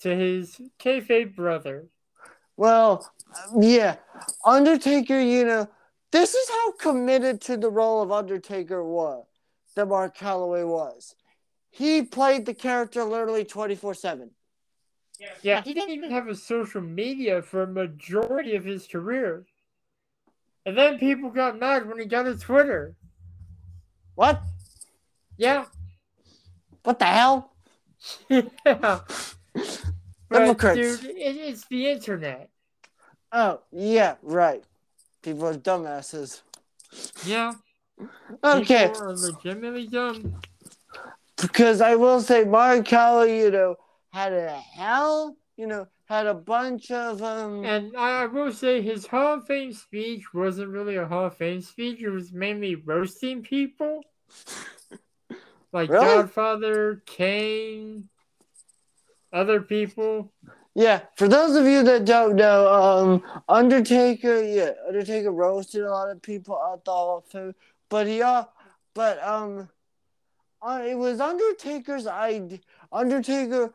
to 0.00 0.14
his 0.14 0.60
kayfabe 0.78 1.34
brother. 1.34 1.86
Well, 2.58 3.08
yeah, 3.56 3.96
Undertaker. 4.44 5.18
You 5.18 5.44
know, 5.44 5.68
this 6.10 6.34
is 6.34 6.50
how 6.50 6.72
committed 6.72 7.40
to 7.42 7.56
the 7.56 7.70
role 7.70 8.02
of 8.02 8.10
Undertaker 8.10 8.84
was 8.84 9.24
that 9.76 9.86
Mark 9.86 10.16
Calloway 10.16 10.64
was. 10.64 11.14
He 11.70 12.02
played 12.02 12.46
the 12.46 12.54
character 12.54 13.04
literally 13.04 13.44
twenty 13.44 13.76
four 13.76 13.94
seven. 13.94 14.32
Yeah, 15.40 15.62
he 15.62 15.72
didn't 15.72 15.94
even 15.94 16.10
have 16.10 16.26
a 16.26 16.34
social 16.34 16.80
media 16.80 17.42
for 17.42 17.62
a 17.62 17.66
majority 17.66 18.56
of 18.56 18.64
his 18.64 18.88
career. 18.88 19.46
And 20.66 20.76
then 20.76 20.98
people 20.98 21.30
got 21.30 21.60
mad 21.60 21.88
when 21.88 22.00
he 22.00 22.06
got 22.06 22.26
a 22.26 22.36
Twitter. 22.36 22.96
What? 24.16 24.42
Yeah. 25.36 25.66
What 26.82 26.98
the 26.98 27.04
hell? 27.04 27.52
yeah. 28.28 28.98
Hypocrites. 30.30 31.00
dude, 31.00 31.10
it, 31.10 31.36
it's 31.36 31.64
the 31.66 31.88
internet. 31.90 32.50
Oh, 33.32 33.60
yeah, 33.72 34.16
right. 34.22 34.64
People 35.22 35.46
are 35.48 35.54
dumbasses. 35.54 36.42
Yeah. 37.24 37.52
Okay, 38.44 38.88
People 38.88 39.02
are 39.02 39.16
legitimately 39.16 39.86
dumb. 39.88 40.40
because 41.40 41.80
I 41.80 41.96
will 41.96 42.20
say 42.20 42.44
Mark 42.44 42.84
Calloway, 42.86 43.38
you 43.40 43.50
know, 43.50 43.76
had 44.12 44.32
a 44.32 44.50
hell, 44.52 45.36
you 45.56 45.66
know, 45.66 45.86
had 46.06 46.26
a 46.26 46.34
bunch 46.34 46.90
of 46.90 47.22
um. 47.22 47.64
And 47.64 47.94
I, 47.96 48.22
I 48.22 48.26
will 48.26 48.52
say 48.52 48.80
his 48.80 49.06
Hall 49.06 49.34
of 49.34 49.46
Fame 49.46 49.72
speech 49.72 50.32
wasn't 50.32 50.70
really 50.70 50.96
a 50.96 51.06
Hall 51.06 51.26
of 51.26 51.36
Fame 51.36 51.60
speech. 51.60 52.00
It 52.00 52.08
was 52.10 52.32
mainly 52.32 52.76
roasting 52.76 53.42
people. 53.42 54.02
Like 55.72 55.90
Really? 55.90 56.04
Godfather, 56.06 57.02
Kane, 57.04 58.08
other 59.32 59.60
people. 59.60 60.32
Yeah, 60.74 61.00
for 61.16 61.26
those 61.26 61.56
of 61.56 61.66
you 61.66 61.82
that 61.82 62.04
don't 62.04 62.36
know, 62.36 62.72
um, 62.72 63.22
Undertaker, 63.48 64.40
yeah, 64.42 64.72
Undertaker 64.86 65.32
roasted 65.32 65.82
a 65.82 65.90
lot 65.90 66.10
of 66.10 66.22
people 66.22 66.56
at 66.72 66.84
the 66.84 66.92
Hall 66.92 67.18
of 67.18 67.24
Fame, 67.24 67.54
but 67.88 68.06
he, 68.06 68.22
uh, 68.22 68.44
but 68.94 69.22
um, 69.22 69.68
uh, 70.62 70.82
it 70.86 70.96
was 70.96 71.20
Undertaker's 71.20 72.06
idea. 72.06 72.60
Undertaker, 72.92 73.74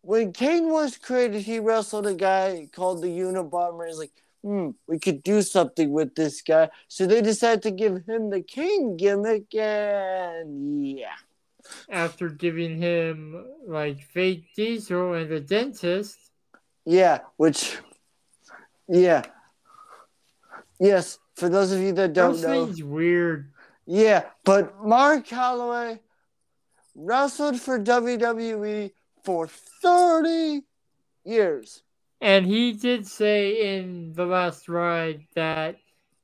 when 0.00 0.32
Kane 0.32 0.70
was 0.70 0.96
created, 0.96 1.42
he 1.42 1.58
wrestled 1.58 2.06
a 2.06 2.14
guy 2.14 2.68
called 2.72 3.02
the 3.02 3.08
Unabomber. 3.08 3.86
He's 3.86 3.98
like, 3.98 4.12
hmm, 4.42 4.70
we 4.86 4.98
could 4.98 5.22
do 5.22 5.42
something 5.42 5.92
with 5.92 6.14
this 6.14 6.40
guy, 6.40 6.70
so 6.86 7.06
they 7.06 7.20
decided 7.20 7.62
to 7.64 7.70
give 7.70 8.06
him 8.06 8.30
the 8.30 8.40
Kane 8.40 8.96
gimmick, 8.96 9.54
and 9.54 10.96
yeah. 10.96 11.16
After 11.88 12.28
giving 12.28 12.78
him 12.80 13.44
like 13.66 14.00
fake 14.02 14.44
diesel 14.56 15.14
and 15.14 15.30
the 15.30 15.40
dentist. 15.40 16.18
Yeah, 16.84 17.20
which, 17.36 17.78
yeah, 18.88 19.24
yes. 20.80 21.18
For 21.36 21.48
those 21.48 21.72
of 21.72 21.80
you 21.80 21.92
that 21.92 22.12
don't 22.14 22.32
Those 22.32 22.42
know, 22.42 22.66
things 22.66 22.82
weird. 22.82 23.52
yeah. 23.86 24.24
But 24.44 24.84
Mark 24.84 25.26
Calloway 25.26 26.00
wrestled 26.94 27.60
for 27.60 27.78
WWE 27.78 28.90
for 29.22 29.46
30 29.46 30.62
years. 31.24 31.82
And 32.20 32.44
he 32.46 32.72
did 32.72 33.06
say 33.06 33.76
in 33.76 34.14
the 34.14 34.26
last 34.26 34.68
ride 34.68 35.26
that 35.34 35.76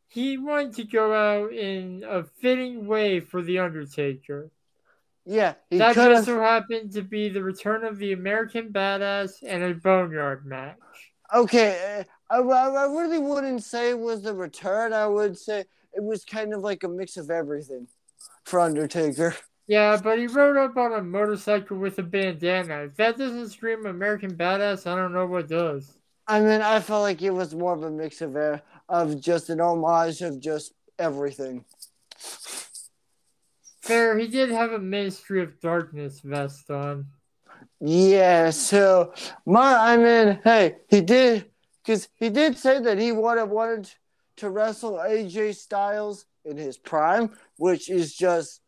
he 0.09 0.39
wanted 0.39 0.75
to 0.75 0.85
go 0.85 1.13
out 1.15 1.53
in 1.53 2.05
a 2.09 2.25
fitting 2.25 2.87
way 2.87 3.21
for 3.21 3.43
The 3.43 3.61
Undertaker. 3.61 4.51
Yeah, 5.27 5.55
he 5.71 5.79
that 5.79 5.95
could 5.95 6.05
just 6.05 6.27
have. 6.27 6.27
so 6.27 6.41
happened 6.41 6.93
to 6.93 7.03
be 7.03 7.29
the 7.31 7.43
return 7.43 7.85
of 7.85 7.99
the 7.99 8.13
American 8.13 8.71
Badass 8.73 9.43
and 9.47 9.63
a 9.63 9.75
Boneyard 9.75 10.45
match. 10.45 10.77
Okay, 11.35 12.05
uh, 12.31 12.35
I, 12.35 12.39
I 12.41 12.69
I 12.69 12.87
really 12.87 13.19
wouldn't 13.19 13.63
say 13.65 13.91
it 13.91 13.99
was 13.99 14.23
the 14.23 14.35
return. 14.35 14.93
I 14.93 15.07
would 15.07 15.39
say 15.39 15.65
it 15.95 16.03
was 16.03 16.25
kind 16.25 16.53
of 16.55 16.61
like 16.63 16.83
a 16.85 16.89
mix 16.89 17.17
of 17.17 17.31
everything 17.31 17.89
for 18.45 18.61
Undertaker. 18.61 19.37
Yeah, 19.67 19.97
but 20.03 20.19
he 20.19 20.27
rode 20.27 20.57
up 20.59 20.77
on 20.77 20.93
a 20.93 21.03
motorcycle 21.03 21.79
with 21.79 21.99
a 21.99 22.03
bandana. 22.03 22.85
If 22.85 22.97
that 22.97 23.17
doesn't 23.19 23.51
scream 23.51 23.87
American 23.87 24.37
Badass, 24.37 24.87
I 24.87 24.95
don't 24.97 25.13
know 25.13 25.27
what 25.27 25.49
does. 25.49 25.99
I 26.27 26.41
mean, 26.41 26.61
I 26.63 26.81
felt 26.81 27.03
like 27.03 27.23
it 27.23 27.31
was 27.31 27.55
more 27.55 27.73
of 27.75 27.83
a 27.83 27.91
mix 27.91 28.21
of 28.21 28.37
air, 28.37 28.63
of 28.89 29.21
just 29.21 29.51
an 29.51 29.61
homage 29.61 30.21
of 30.23 30.41
just 30.41 30.73
everything. 30.99 31.65
Fair, 33.85 34.17
he 34.17 34.29
did 34.29 34.51
have 34.51 34.73
a 34.73 34.79
Ministry 34.79 35.43
of 35.43 35.61
Darkness 35.61 36.21
vest 36.21 36.71
on. 36.71 37.05
Yeah, 37.81 38.49
so 38.49 39.13
my 39.45 39.93
I 39.93 39.97
mean, 39.99 40.41
hey, 40.43 40.77
he 40.89 41.03
did 41.03 41.51
because 41.83 42.09
he 42.15 42.31
did 42.31 42.57
say 42.57 42.81
that 42.81 42.99
he 42.99 43.13
would 43.13 43.37
have 43.37 43.51
wanted 43.51 43.91
to 44.39 44.49
wrestle 44.49 44.93
AJ 44.95 45.57
Styles 45.57 46.25
in 46.47 46.57
his 46.57 46.79
prime, 46.79 47.37
which 47.59 47.91
is 47.91 48.15
just 48.15 48.63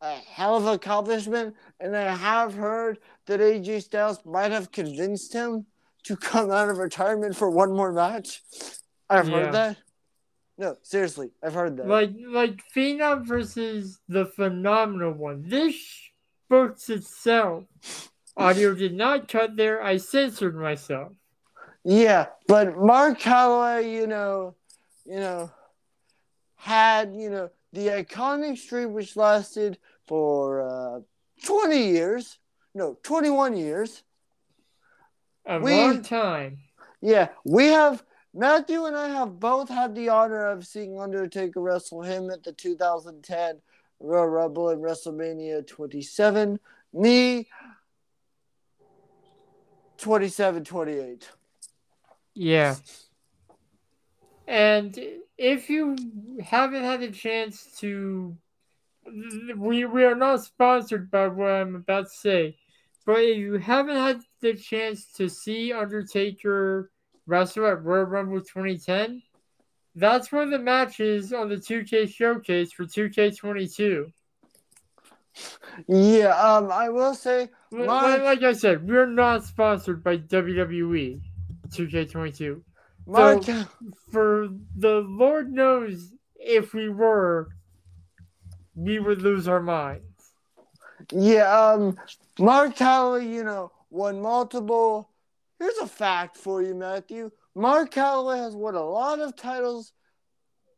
a 0.00 0.14
hell 0.14 0.56
of 0.56 0.66
an 0.66 0.72
accomplishment. 0.72 1.54
And 1.78 1.94
I 1.94 2.14
have 2.14 2.54
heard 2.54 3.00
that 3.26 3.40
AJ 3.40 3.82
Styles 3.82 4.20
might 4.24 4.52
have 4.52 4.72
convinced 4.72 5.34
him 5.34 5.66
to 6.04 6.16
come 6.16 6.50
out 6.50 6.70
of 6.70 6.78
retirement 6.78 7.36
for 7.36 7.50
one 7.50 7.76
more 7.76 7.92
match. 7.92 8.42
I've 9.10 9.28
Yeah. 9.28 9.32
heard 9.34 9.52
that. 9.52 9.76
No, 10.56 10.76
seriously, 10.82 11.30
I've 11.42 11.54
heard 11.54 11.76
that. 11.78 11.88
Like 11.88 12.12
like 12.28 12.60
Phenom 12.74 13.26
versus 13.26 13.98
the 14.08 14.26
phenomenal 14.26 15.12
one. 15.12 15.42
This 15.48 15.74
books 16.48 16.88
itself. 16.90 17.64
Audio 18.36 18.74
did 18.74 18.94
not 18.94 19.28
cut 19.28 19.56
there. 19.56 19.82
I 19.82 19.96
censored 19.96 20.56
myself. 20.56 21.12
Yeah, 21.84 22.26
but 22.48 22.76
Mark 22.76 23.18
Calloway, 23.18 23.92
you 23.92 24.06
know, 24.06 24.54
you 25.04 25.16
know, 25.20 25.50
had 26.56 27.14
you 27.14 27.30
know 27.30 27.50
the 27.72 27.88
iconic 27.88 28.56
streak 28.58 28.88
which 28.88 29.16
lasted 29.16 29.78
for 30.06 30.62
uh, 30.68 31.00
twenty 31.44 31.88
years. 31.88 32.38
No, 32.74 32.96
twenty-one 33.02 33.56
years. 33.56 34.02
A 35.46 35.58
We- 35.58 35.72
long 35.76 36.02
time. 36.02 36.58
Yeah, 37.00 37.28
we 37.44 37.66
have 37.66 38.02
Matthew 38.36 38.86
and 38.86 38.96
I 38.96 39.08
have 39.10 39.38
both 39.38 39.68
had 39.68 39.94
the 39.94 40.08
honor 40.08 40.46
of 40.46 40.66
seeing 40.66 41.00
Undertaker 41.00 41.60
wrestle 41.60 42.02
him 42.02 42.30
at 42.30 42.42
the 42.42 42.52
2010 42.52 43.60
Royal 44.00 44.26
Rumble 44.26 44.70
and 44.70 44.82
WrestleMania 44.82 45.64
27. 45.64 46.58
Me, 46.92 47.48
27 49.98 50.64
28. 50.64 51.30
Yeah. 52.34 52.74
And 54.48 54.98
if 55.38 55.70
you 55.70 55.96
haven't 56.44 56.82
had 56.82 57.02
a 57.02 57.12
chance 57.12 57.66
to, 57.78 58.36
we, 59.56 59.84
we 59.84 60.04
are 60.04 60.16
not 60.16 60.42
sponsored 60.42 61.08
by 61.08 61.28
what 61.28 61.50
I'm 61.50 61.76
about 61.76 62.06
to 62.06 62.10
say, 62.10 62.56
but 63.06 63.20
if 63.20 63.38
you 63.38 63.54
haven't 63.58 63.96
had 63.96 64.20
the 64.40 64.54
chance 64.54 65.06
to 65.16 65.28
see 65.28 65.72
Undertaker 65.72 66.90
wrestle 67.26 67.66
at 67.66 67.82
Royal 67.82 68.04
Rumble 68.04 68.40
2010, 68.40 69.22
that's 69.94 70.32
one 70.32 70.44
of 70.44 70.50
the 70.50 70.58
matches 70.58 71.32
on 71.32 71.48
the 71.48 71.56
2K 71.56 72.12
showcase 72.12 72.72
for 72.72 72.84
2K22. 72.84 74.10
Yeah, 75.88 76.28
um, 76.40 76.70
I 76.70 76.88
will 76.90 77.14
say, 77.14 77.48
Mark- 77.70 77.88
Like, 77.88 78.22
like 78.22 78.42
I 78.42 78.52
said, 78.52 78.88
we're 78.88 79.06
not 79.06 79.44
sponsored 79.44 80.02
by 80.04 80.18
WWE 80.18 81.20
2K22. 81.70 82.62
Mark, 83.06 83.42
for 84.10 84.48
the 84.76 85.00
Lord 85.00 85.52
knows 85.52 86.14
if 86.36 86.72
we 86.72 86.88
were, 86.88 87.48
we 88.74 88.98
would 88.98 89.22
lose 89.22 89.46
our 89.48 89.60
minds. 89.60 90.04
Yeah, 91.12 91.50
um, 91.52 91.98
Mark 92.38 92.76
Calloway, 92.76 93.26
you 93.26 93.44
know, 93.44 93.72
won 93.90 94.22
multiple. 94.22 95.10
Here's 95.64 95.78
a 95.78 95.86
fact 95.86 96.36
for 96.36 96.60
you, 96.60 96.74
Matthew. 96.74 97.30
Mark 97.54 97.90
Calloway 97.90 98.36
has 98.36 98.54
won 98.54 98.74
a 98.74 98.84
lot 98.84 99.18
of 99.18 99.34
titles, 99.34 99.94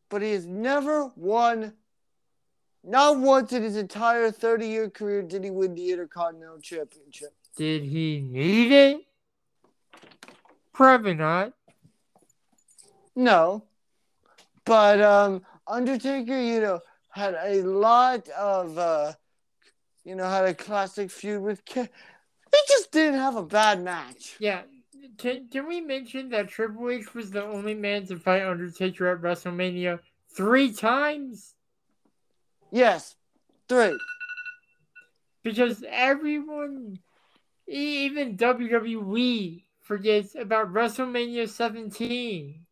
but 0.09 0.23
he 0.23 0.31
has 0.31 0.47
never 0.47 1.11
won. 1.17 1.73
Not 2.85 3.19
once 3.19 3.53
in 3.53 3.65
his 3.65 3.77
entire 3.77 4.31
30 4.31 4.69
year 4.69 4.89
career 4.89 5.23
did 5.23 5.43
he 5.43 5.51
win 5.51 5.75
the 5.75 5.91
Intercontinental 5.91 6.61
Championship. 6.61 7.35
Did 7.57 7.83
he 7.83 8.21
need 8.21 8.71
it? 8.71 9.01
Probably 10.73 11.15
not. 11.15 11.53
No. 13.17 13.65
But 14.65 15.01
um 15.01 15.43
Undertaker, 15.67 16.41
you 16.41 16.61
know, 16.61 16.79
had 17.11 17.35
a 17.35 17.63
lot 17.63 18.29
of 18.29 18.79
uh 18.79 19.15
you 20.05 20.15
know, 20.15 20.29
had 20.29 20.45
a 20.45 20.55
classic 20.55 21.11
feud 21.11 21.43
with 21.43 21.65
Ke- 21.65 21.91
He 22.53 22.59
just 22.69 22.93
didn't 22.93 23.19
have 23.19 23.35
a 23.35 23.43
bad 23.43 23.83
match. 23.83 24.37
Yeah. 24.39 24.63
Can, 25.19 25.49
can 25.49 25.67
we 25.67 25.81
mention 25.81 26.31
that 26.31 26.49
Triple 26.49 26.91
H 26.91 27.15
was 27.15 27.31
the 27.31 27.45
only 27.45 27.75
man 27.75 28.07
to 28.07 28.19
fight 28.19 28.43
Undertaker 28.43 29.09
at 29.09 29.21
WrestleMania 29.21 30.01
three 30.35 30.73
times? 30.73 31.55
Yes. 32.71 33.17
Three. 33.69 33.99
Because 35.43 35.85
everyone, 35.89 36.99
even 37.67 38.37
WWE, 38.37 39.63
forgets 39.81 40.35
about 40.35 40.73
WrestleMania 40.73 41.49
17. 41.49 42.67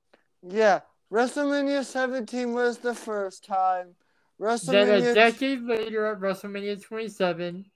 Yeah. 0.48 0.80
WrestleMania 1.12 1.84
17 1.84 2.52
was 2.52 2.78
the 2.78 2.94
first 2.94 3.44
time. 3.44 3.94
WrestleMania... 4.40 4.72
Then 4.72 5.02
a 5.02 5.14
decade 5.14 5.62
later 5.62 6.06
at 6.06 6.20
WrestleMania 6.20 6.82
27, 6.82 7.66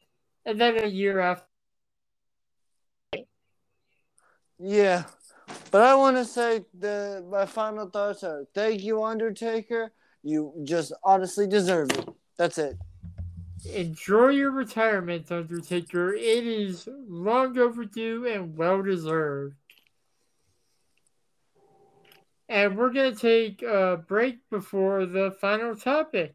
and 0.45 0.61
then 0.61 0.83
a 0.83 0.87
year 0.87 1.21
after. 1.21 1.48
Yeah. 4.59 5.05
But 5.71 5.83
I 5.83 5.95
want 5.95 6.17
to 6.17 6.25
say 6.25 6.65
the 6.79 7.25
my 7.31 7.47
final 7.47 7.89
thoughts 7.89 8.25
are 8.25 8.45
thank 8.55 8.83
you 8.83 9.03
Undertaker. 9.03 9.93
You 10.23 10.53
just 10.65 10.93
honestly 11.05 11.47
deserve 11.47 11.91
it. 11.93 12.09
That's 12.37 12.59
it. 12.59 12.77
Enjoy 13.75 14.29
your 14.29 14.51
retirement, 14.51 15.31
Undertaker. 15.33 16.15
It 16.15 16.47
is 16.47 16.89
long 17.09 17.59
overdue 17.59 18.27
and 18.27 18.57
well 18.57 18.83
deserved. 18.83 19.57
And 22.49 22.79
we're 22.79 22.93
going 22.93 23.15
to 23.15 23.21
take 23.21 23.63
a 23.63 24.03
break 24.07 24.39
before 24.49 25.07
the 25.07 25.37
final 25.41 25.77
topic. 25.77 26.35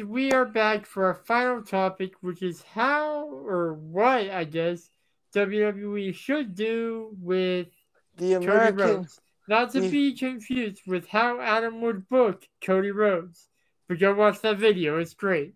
And 0.00 0.08
we 0.08 0.32
are 0.32 0.46
back 0.46 0.86
for 0.86 1.04
our 1.04 1.14
final 1.14 1.62
topic, 1.62 2.14
which 2.22 2.42
is 2.42 2.62
how 2.62 3.24
or 3.28 3.74
what, 3.74 4.30
I 4.30 4.44
guess, 4.44 4.88
WWE 5.34 6.14
should 6.14 6.54
do 6.54 7.14
with 7.20 7.68
The 8.16 8.32
Cody 8.32 8.46
American 8.46 8.78
Rhodes. 8.78 9.20
Not 9.46 9.72
to 9.72 9.82
Yeah. 9.82 9.90
be 9.90 10.16
confused 10.16 10.80
with 10.86 11.06
how 11.06 11.38
Adam 11.38 11.82
would 11.82 12.08
book 12.08 12.48
Cody 12.62 12.92
Rhodes. 12.92 13.50
But 13.88 13.98
go 13.98 14.14
watch 14.14 14.40
that 14.40 14.56
video, 14.56 14.96
it's 14.98 15.12
great. 15.12 15.54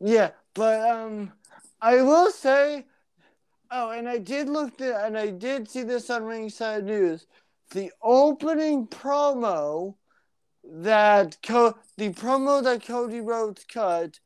Yeah, 0.00 0.30
but 0.54 0.88
um, 0.88 1.32
I 1.82 2.00
will 2.00 2.30
say, 2.30 2.86
oh, 3.70 3.90
and 3.90 4.08
I 4.08 4.16
did 4.16 4.48
look 4.48 4.80
at, 4.80 5.04
and 5.04 5.18
I 5.18 5.28
did 5.28 5.68
see 5.68 5.82
this 5.82 6.08
on 6.08 6.24
Ringside 6.24 6.84
News. 6.84 7.26
The 7.72 7.92
opening 8.00 8.86
promo 8.86 9.96
that 10.64 11.38
Co- 11.42 11.76
the 11.96 12.10
promo 12.10 12.62
that 12.62 12.84
Cody 12.86 13.20
Rhodes 13.20 13.64
cut 13.64 14.20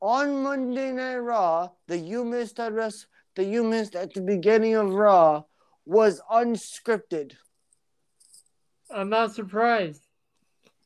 on 0.00 0.42
Monday 0.42 0.92
Night 0.92 1.16
Raw 1.18 1.70
that 1.86 1.98
you 1.98 2.24
missed 2.24 2.60
at 2.60 2.72
rest 2.72 3.06
that 3.36 3.44
you 3.44 3.62
missed 3.62 3.94
at 3.94 4.14
the 4.14 4.20
beginning 4.20 4.74
of 4.74 4.92
Raw 4.92 5.44
was 5.86 6.20
unscripted. 6.30 7.32
I'm 8.90 9.08
not 9.08 9.34
surprised. 9.34 10.02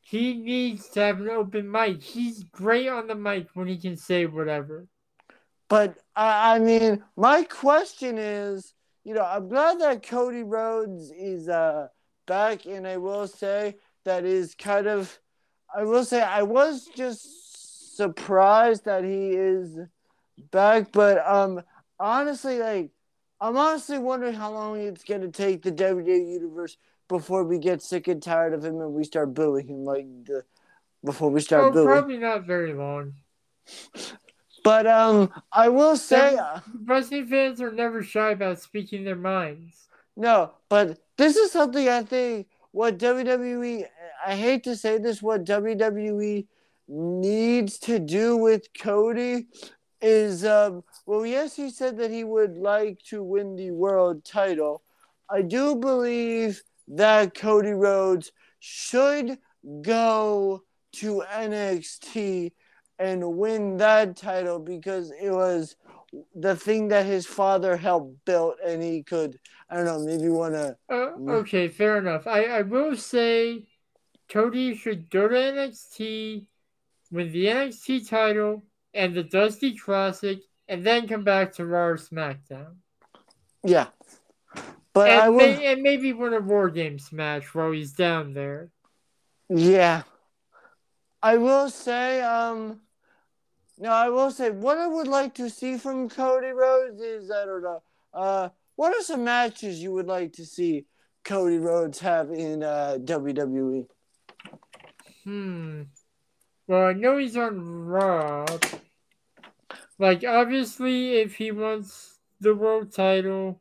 He 0.01 0.33
needs 0.33 0.89
to 0.89 0.99
have 0.99 1.21
an 1.21 1.29
open 1.29 1.71
mic. 1.71 2.01
He's 2.03 2.43
great 2.43 2.87
on 2.87 3.07
the 3.07 3.15
mic 3.15 3.47
when 3.53 3.67
he 3.67 3.77
can 3.77 3.97
say 3.97 4.25
whatever. 4.25 4.87
But 5.69 5.97
I, 6.15 6.55
I 6.55 6.59
mean, 6.59 7.03
my 7.15 7.43
question 7.43 8.17
is, 8.17 8.73
you 9.03 9.13
know, 9.15 9.23
I'm 9.23 9.47
glad 9.49 9.79
that 9.79 10.05
Cody 10.05 10.43
Rhodes 10.43 11.09
is 11.11 11.49
uh 11.49 11.87
back, 12.27 12.65
and 12.65 12.87
I 12.87 12.97
will 12.97 13.27
say 13.27 13.75
that 14.05 14.25
is 14.25 14.55
kind 14.55 14.87
of 14.87 15.19
I 15.75 15.83
will 15.83 16.05
say 16.05 16.21
I 16.21 16.43
was 16.43 16.87
just 16.95 17.95
surprised 17.97 18.85
that 18.85 19.03
he 19.03 19.29
is 19.31 19.77
back, 20.51 20.91
but 20.91 21.25
um, 21.27 21.61
honestly, 21.99 22.59
like 22.59 22.91
I'm 23.41 23.57
honestly 23.57 23.99
wondering 23.99 24.33
how 24.35 24.51
long 24.51 24.79
it's 24.79 25.03
gonna 25.03 25.29
take 25.29 25.61
the 25.63 25.71
WWE 25.71 26.31
universe 26.33 26.77
before 27.09 27.43
we 27.43 27.57
get 27.57 27.81
sick 27.81 28.07
and 28.07 28.21
tired 28.21 28.53
of 28.53 28.63
him 28.63 28.79
and 28.81 28.93
we 28.93 29.03
start 29.03 29.33
booing 29.33 29.67
him 29.67 29.83
like 29.83 30.05
the 30.25 30.43
before 31.03 31.29
we 31.29 31.41
start 31.41 31.65
Oh, 31.65 31.71
booing. 31.71 31.87
probably 31.87 32.17
not 32.17 32.45
very 32.45 32.73
long. 32.73 33.13
But 34.63 34.87
um, 34.87 35.29
I 35.51 35.67
will 35.69 35.97
say. 35.97 36.35
Them- 36.35 36.61
Wrestling 36.85 37.27
fans 37.27 37.61
are 37.61 37.71
never 37.71 38.01
shy 38.01 38.31
about 38.31 38.61
speaking 38.61 39.03
their 39.03 39.15
minds. 39.17 39.89
No, 40.15 40.51
but 40.69 40.99
this 41.17 41.35
is 41.35 41.51
something 41.51 41.89
I 41.89 42.03
think 42.03 42.47
what 42.73 42.97
WWE, 42.97 43.85
I 44.25 44.35
hate 44.35 44.63
to 44.63 44.75
say 44.75 44.97
this, 44.97 45.21
what 45.21 45.45
WWE 45.45 46.45
needs 46.87 47.77
to 47.79 47.99
do 47.99 48.35
with 48.35 48.67
Cody 48.77 49.45
is, 50.01 50.43
um, 50.43 50.83
well, 51.05 51.23
yes, 51.23 51.55
he 51.55 51.69
said 51.69 51.97
that 51.97 52.09
he 52.09 52.23
would 52.23 52.57
like 52.57 52.97
to 53.09 53.23
win 53.23 53.55
the 53.55 53.69
world 53.69 54.25
title. 54.25 54.81
I 55.29 55.43
do 55.43 55.75
believe 55.75 56.63
that 56.87 57.35
Cody 57.35 57.71
Rhodes 57.71 58.31
should 58.59 59.37
go 59.83 60.63
to 60.93 61.23
NXT 61.31 62.53
and 62.97 63.37
win 63.37 63.77
that 63.77 64.17
title 64.17 64.57
because 64.57 65.11
it 65.11 65.29
was 65.29 65.75
the 66.35 66.55
thing 66.55 66.89
that 66.89 67.05
his 67.05 67.25
father 67.25 67.75
helped 67.77 68.23
build 68.25 68.55
and 68.65 68.81
he 68.83 69.01
could 69.03 69.39
I 69.69 69.75
don't 69.77 69.85
know, 69.85 69.99
maybe 69.99 70.29
wanna 70.29 70.77
Uh, 70.89 71.11
Mm. 71.17 71.29
okay, 71.41 71.67
fair 71.67 71.97
enough. 71.97 72.27
I, 72.27 72.45
I 72.45 72.61
will 72.61 72.95
say 72.95 73.67
Cody 74.29 74.75
should 74.75 75.09
go 75.09 75.27
to 75.27 75.35
NXT, 75.35 76.45
win 77.11 77.31
the 77.31 77.45
NXT 77.47 78.07
title 78.07 78.63
and 78.93 79.15
the 79.15 79.23
Dusty 79.23 79.75
Classic, 79.77 80.39
and 80.67 80.83
then 80.85 81.07
come 81.07 81.23
back 81.23 81.53
to 81.53 81.65
Raw 81.65 81.87
or 81.87 81.97
SmackDown. 81.97 82.75
yeah. 83.63 83.87
But 84.93 85.09
I 85.09 85.29
will 85.29 85.37
may, 85.37 85.65
and 85.73 85.81
maybe 85.81 86.13
win 86.13 86.33
a 86.33 86.39
War 86.39 86.69
Games 86.69 87.11
match 87.11 87.55
while 87.55 87.71
he's 87.71 87.93
down 87.93 88.33
there. 88.33 88.69
Yeah. 89.49 90.03
I 91.23 91.37
will 91.37 91.69
say, 91.71 92.21
um 92.21 92.81
no, 93.83 93.91
I 93.91 94.07
will 94.07 94.31
say 94.31 94.49
what 94.49 94.77
I 94.77 94.87
would 94.87 95.09
like 95.09 95.35
to 95.35 95.49
see 95.49 95.77
from 95.77 96.07
Cody 96.07 96.47
Rhodes 96.47 97.01
is 97.01 97.29
I 97.29 97.43
don't 97.45 97.61
know. 97.61 97.83
Uh 98.13 98.47
what 98.75 98.95
are 98.95 99.01
some 99.01 99.25
matches 99.25 99.83
you 99.83 99.91
would 99.91 100.07
like 100.07 100.31
to 100.33 100.45
see 100.45 100.85
Cody 101.25 101.57
Rhodes 101.57 101.99
have 101.99 102.31
in 102.31 102.63
uh 102.63 102.97
WWE? 103.03 103.85
Hmm. 105.25 105.81
Well, 106.65 106.85
I 106.87 106.93
know 106.93 107.17
he's 107.17 107.35
on 107.35 107.59
Raw. 107.59 108.45
Like, 109.99 110.23
obviously, 110.23 111.15
if 111.15 111.35
he 111.35 111.51
wants 111.51 112.19
the 112.39 112.55
world 112.55 112.93
title, 112.93 113.59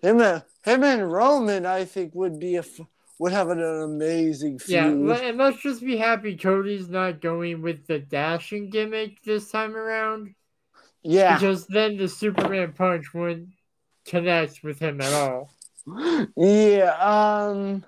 Him 0.00 0.20
and 0.20 0.44
him 0.64 0.84
and 0.84 1.10
Roman 1.10 1.66
I 1.66 1.84
think 1.84 2.14
would 2.14 2.38
be 2.38 2.54
a 2.54 2.60
f- 2.60 2.86
would 3.20 3.32
have 3.32 3.50
an, 3.50 3.62
amazing 3.62 4.58
feud. 4.58 5.06
yeah, 5.06 5.28
and 5.28 5.36
let's 5.36 5.60
just 5.62 5.84
be 5.84 5.98
happy 5.98 6.38
Cody's 6.38 6.88
not 6.88 7.20
going 7.20 7.60
with 7.60 7.86
the 7.86 7.98
dashing 7.98 8.70
gimmick 8.70 9.22
this 9.22 9.50
time 9.50 9.76
around. 9.76 10.34
yeah. 11.02 11.34
Because 11.34 11.66
then 11.66 11.98
the 11.98 12.08
Superman 12.08 12.72
punch 12.72 13.12
wouldn't 13.12 13.50
connect 14.06 14.64
with 14.64 14.78
him 14.78 15.02
at 15.02 15.12
all. 15.12 15.50
Yeah, 16.34 16.96
um 16.98 17.84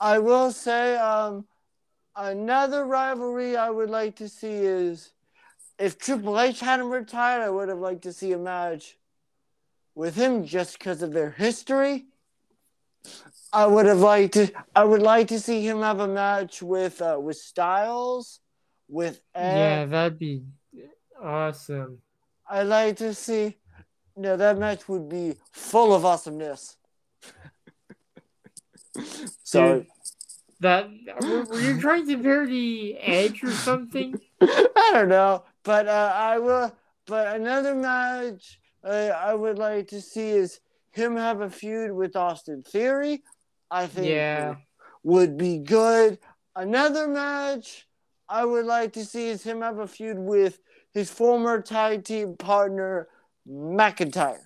I 0.00 0.18
will 0.18 0.50
say 0.50 0.96
um 0.96 1.46
another 2.16 2.86
rivalry 2.86 3.56
I 3.56 3.70
would 3.70 3.90
like 3.90 4.16
to 4.16 4.28
see 4.28 4.48
is 4.48 5.12
if 5.78 5.96
Triple 5.96 6.40
H 6.40 6.58
hadn't 6.58 6.90
retired, 6.90 7.42
I 7.42 7.50
would 7.50 7.68
have 7.68 7.78
liked 7.78 8.02
to 8.02 8.12
see 8.12 8.32
a 8.32 8.38
match 8.38 8.96
with 9.94 10.16
him 10.16 10.44
just 10.44 10.78
because 10.78 11.02
of 11.02 11.12
their 11.12 11.30
history. 11.30 12.06
I 13.54 13.66
would 13.66 13.86
have 13.86 14.00
liked 14.00 14.34
to 14.34 14.50
I 14.74 14.84
would 14.84 15.02
like 15.02 15.28
to 15.28 15.38
see 15.38 15.66
him 15.66 15.80
have 15.80 16.00
a 16.00 16.08
match 16.08 16.60
with 16.60 17.00
uh 17.00 17.18
with 17.20 17.36
Styles, 17.36 18.40
with 18.88 19.20
Ed. 19.34 19.56
Yeah, 19.56 19.84
that'd 19.86 20.18
be 20.18 20.42
awesome. 21.22 21.98
I'd 22.50 22.64
like 22.64 22.96
to 22.96 23.14
see 23.14 23.56
no, 24.16 24.36
that 24.36 24.58
match 24.58 24.88
would 24.88 25.08
be 25.08 25.36
full 25.52 25.94
of 25.94 26.04
awesomeness. 26.04 26.76
so 29.42 29.78
Dude, 29.78 29.86
that 30.60 30.88
were, 31.20 31.44
were 31.44 31.60
you 31.60 31.80
trying 31.80 32.06
to 32.08 32.18
parody 32.18 32.96
Edge 33.00 33.42
or 33.44 33.52
something? 33.52 34.18
I 34.40 34.90
don't 34.92 35.08
know, 35.08 35.44
but 35.62 35.86
uh, 35.88 36.12
I 36.14 36.38
will. 36.38 36.76
But 37.06 37.36
another 37.36 37.74
match 37.74 38.58
uh, 38.82 39.10
I 39.16 39.34
would 39.34 39.58
like 39.58 39.88
to 39.88 40.00
see 40.00 40.30
is 40.30 40.60
him 40.90 41.16
have 41.16 41.40
a 41.40 41.50
feud 41.50 41.92
with 41.92 42.16
Austin 42.16 42.62
Theory. 42.62 43.22
I 43.74 43.88
think 43.88 44.06
Yeah. 44.06 44.54
would 45.02 45.36
be 45.36 45.58
good. 45.58 46.20
Another 46.54 47.08
match 47.08 47.88
I 48.28 48.44
would 48.44 48.66
like 48.66 48.92
to 48.92 49.04
see 49.04 49.28
is 49.28 49.42
him 49.42 49.62
have 49.62 49.78
a 49.80 49.88
feud 49.88 50.16
with 50.16 50.60
his 50.92 51.10
former 51.10 51.60
tag 51.60 52.04
team 52.04 52.36
partner 52.36 53.08
McIntyre. 53.48 54.44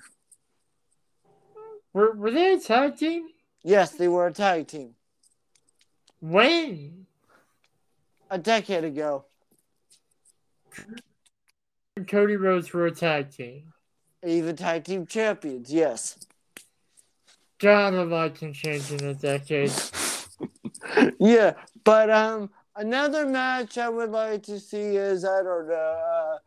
Were 1.93 2.15
were 2.17 2.31
they 2.31 2.55
a 2.55 2.59
tag 2.59 2.97
team? 2.97 3.29
Yes, 3.63 3.91
they 3.91 4.09
were 4.09 4.29
a 4.29 4.33
tag 4.33 4.67
team 4.67 4.95
When? 6.21 7.07
a 8.31 8.39
decade 8.39 8.85
ago. 8.85 9.27
Cody 12.07 12.37
Rhodes 12.37 12.73
were 12.73 12.87
a 12.87 12.91
tag 12.95 13.31
team. 13.31 13.75
Even 14.25 14.57
tag 14.57 14.85
team 14.85 15.07
champions. 15.07 15.71
Yes. 15.73 16.19
God, 17.59 17.95
a 17.95 18.05
lot 18.05 18.37
can 18.37 18.53
change 18.53 18.93
in 18.93 19.05
a 19.05 19.15
decade. 19.15 19.73
yeah, 21.19 21.55
but 21.83 22.09
um, 22.09 22.51
another 22.77 23.27
match 23.27 23.79
I 23.79 23.89
would 23.89 24.11
like 24.11 24.45
to 24.45 24.61
see 24.61 24.97
is 24.97 25.25
I 25.25 25.43
don't 25.43 25.69
know, 25.69 25.75
uh, 25.75 26.39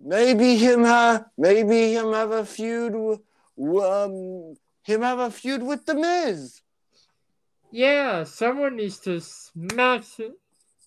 maybe 0.00 0.56
him 0.56 0.84
have 0.84 1.26
maybe 1.38 1.94
him 1.94 2.12
have 2.12 2.30
a 2.30 2.44
feud, 2.44 2.94
with, 3.56 3.84
um, 3.84 4.56
him 4.82 5.02
have 5.02 5.18
a 5.18 5.30
feud 5.30 5.62
with 5.62 5.86
the 5.86 5.94
Miz. 5.94 6.60
Yeah, 7.70 8.24
someone 8.24 8.76
needs 8.76 8.98
to 9.00 9.20
smack 9.20 10.02
some, 10.02 10.36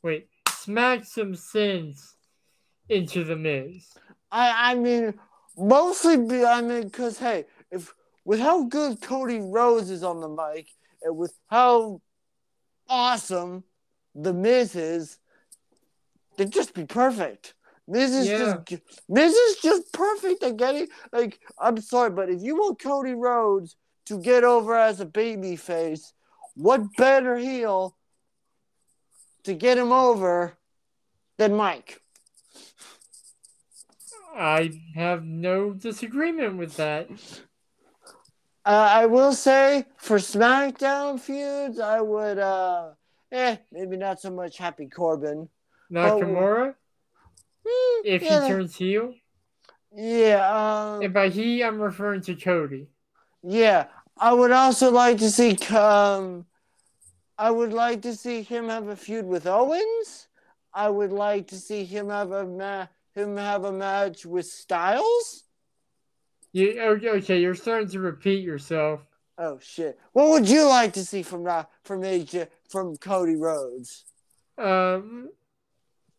wait, 0.03 0.27
smack 0.49 1.05
some 1.05 1.33
sins 1.33 2.15
into 2.89 3.23
the 3.23 3.35
Miz. 3.35 3.97
I 4.31 4.71
I 4.71 4.75
mean, 4.75 5.15
mostly 5.57 6.17
be 6.17 6.45
I 6.45 6.61
mean, 6.61 6.91
cause 6.91 7.17
hey, 7.17 7.45
if 7.71 7.91
with 8.25 8.39
how 8.39 8.65
good 8.65 9.01
Cody 9.01 9.39
Rhodes 9.39 9.89
is 9.89 10.03
on 10.03 10.19
the 10.21 10.29
mic 10.29 10.67
and 11.01 11.17
with 11.17 11.33
how 11.47 12.01
awesome 12.87 13.63
the 14.15 14.33
Miz 14.33 14.75
is, 14.75 15.17
they'd 16.37 16.51
just 16.51 16.73
be 16.73 16.85
perfect. 16.85 17.53
Miz 17.87 18.13
is 18.13 18.27
Yeah. 18.27 18.57
just 18.67 18.83
Miz 19.09 19.33
is 19.33 19.57
just 19.57 19.91
perfect 19.91 20.43
at 20.43 20.57
getting 20.57 20.87
like 21.11 21.39
I'm 21.57 21.77
sorry, 21.81 22.09
but 22.11 22.29
if 22.29 22.41
you 22.41 22.55
want 22.55 22.79
Cody 22.81 23.13
Rhodes 23.13 23.75
to 24.05 24.19
get 24.19 24.43
over 24.43 24.75
as 24.75 24.99
a 24.99 25.05
baby 25.05 25.55
face, 25.55 26.13
what 26.55 26.95
better 26.97 27.37
heel 27.37 27.97
to 29.43 29.53
get 29.53 29.77
him 29.77 29.91
over 29.91 30.57
than 31.37 31.55
Mike? 31.55 32.01
I 34.35 34.71
have 34.95 35.23
no 35.25 35.71
disagreement 35.71 36.57
with 36.57 36.77
that. 36.77 37.09
Uh, 38.63 38.89
I 38.91 39.05
will 39.07 39.33
say 39.33 39.85
for 39.97 40.17
SmackDown 40.17 41.19
feuds, 41.19 41.79
I 41.79 41.99
would, 41.99 42.37
uh, 42.37 42.89
eh, 43.31 43.57
maybe 43.71 43.97
not 43.97 44.21
so 44.21 44.29
much 44.29 44.57
Happy 44.57 44.87
Corbin. 44.87 45.49
Nakamura, 45.91 46.75
Hmm, 47.67 48.01
if 48.05 48.21
yeah, 48.21 48.41
he 48.41 48.47
turns 48.47 48.75
heel, 48.75 49.13
yeah, 49.95 50.47
um, 50.95 51.01
and 51.01 51.13
by 51.13 51.29
he, 51.29 51.63
I'm 51.63 51.81
referring 51.81 52.21
to 52.21 52.35
Cody. 52.35 52.87
yeah. 53.43 53.87
I 54.17 54.33
would 54.33 54.51
also 54.51 54.91
like 54.91 55.17
to 55.17 55.31
see, 55.31 55.57
um, 55.75 56.45
I 57.37 57.49
would 57.49 57.73
like 57.73 58.03
to 58.03 58.15
see 58.15 58.43
him 58.43 58.69
have 58.69 58.87
a 58.87 58.95
feud 58.95 59.25
with 59.25 59.47
Owens. 59.47 60.27
I 60.73 60.89
would 60.89 61.11
like 61.11 61.47
to 61.47 61.55
see 61.55 61.83
him 61.85 62.09
have 62.09 62.31
a 62.31 62.45
ma- 62.45 62.87
him 63.15 63.37
have 63.37 63.63
a 63.65 63.71
match 63.71 64.25
with 64.25 64.45
Styles. 64.45 65.43
You 66.53 66.81
okay? 66.81 67.09
okay, 67.09 67.41
You're 67.41 67.55
starting 67.55 67.89
to 67.89 67.99
repeat 67.99 68.43
yourself. 68.43 69.01
Oh 69.37 69.59
shit! 69.61 69.97
What 70.13 70.29
would 70.29 70.49
you 70.49 70.65
like 70.67 70.93
to 70.93 71.05
see 71.05 71.23
from 71.23 71.47
uh, 71.47 71.63
from 71.83 72.01
AJ 72.01 72.47
from 72.69 72.97
Cody 72.97 73.35
Rhodes? 73.35 74.05
Um, 74.57 75.29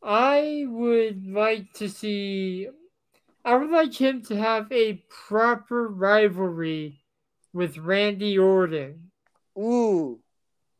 I 0.02 0.64
would 0.66 1.26
like 1.26 1.72
to 1.74 1.88
see. 1.88 2.68
I 3.44 3.56
would 3.56 3.70
like 3.70 3.94
him 3.94 4.22
to 4.26 4.36
have 4.36 4.70
a 4.72 5.02
proper 5.28 5.88
rivalry 5.88 7.02
with 7.52 7.76
Randy 7.78 8.38
Orton. 8.38 9.10
Ooh, 9.58 10.20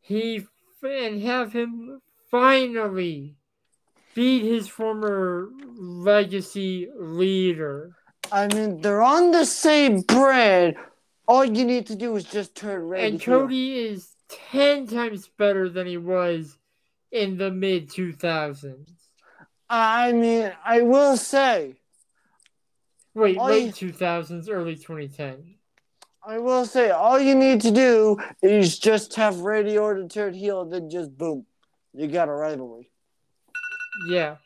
He 0.01 0.47
and 0.83 1.23
have 1.23 1.53
him 1.53 2.01
finally 2.31 3.37
beat 4.15 4.43
his 4.43 4.69
former 4.69 5.49
legacy 5.77 6.89
leader. 6.97 7.95
I 8.33 8.49
mean, 8.49 8.81
they're 8.81 9.03
on 9.03 9.31
the 9.31 9.45
same 9.45 10.01
brand. 10.01 10.77
All 11.29 11.45
you 11.45 11.65
need 11.65 11.87
to 11.89 11.95
do 11.95 12.17
is 12.17 12.25
just 12.25 12.55
turn 12.55 12.89
red. 12.89 13.05
And 13.05 13.23
heel. 13.23 13.41
Cody 13.41 13.79
is 13.79 14.17
10 14.51 14.87
times 14.87 15.29
better 15.39 15.69
than 15.69 15.87
he 15.87 15.99
was 15.99 16.57
in 17.11 17.37
the 17.37 17.51
mid 17.51 17.91
2000s. 17.91 18.89
I 19.69 20.13
mean, 20.13 20.51
I 20.65 20.81
will 20.81 21.17
say, 21.17 21.77
Wait, 23.15 23.39
late 23.39 23.81
yeah. 23.81 23.89
2000s, 23.91 24.49
early 24.51 24.77
2010. 24.77 25.55
I 26.25 26.39
will 26.39 26.65
say, 26.65 26.91
all 26.91 27.19
you 27.19 27.35
need 27.35 27.61
to 27.63 27.71
do 27.71 28.17
is 28.43 28.79
just 28.79 29.15
have 29.17 29.41
Randy 29.41 29.77
Orton 29.77 30.09
turn 30.09 30.33
heel, 30.33 30.65
then 30.65 30.89
just 30.89 31.17
boom, 31.19 31.45
you 31.93 32.07
got 32.07 32.29
a 32.29 32.33
rivalry. 32.33 32.91
Yeah. 34.09 34.37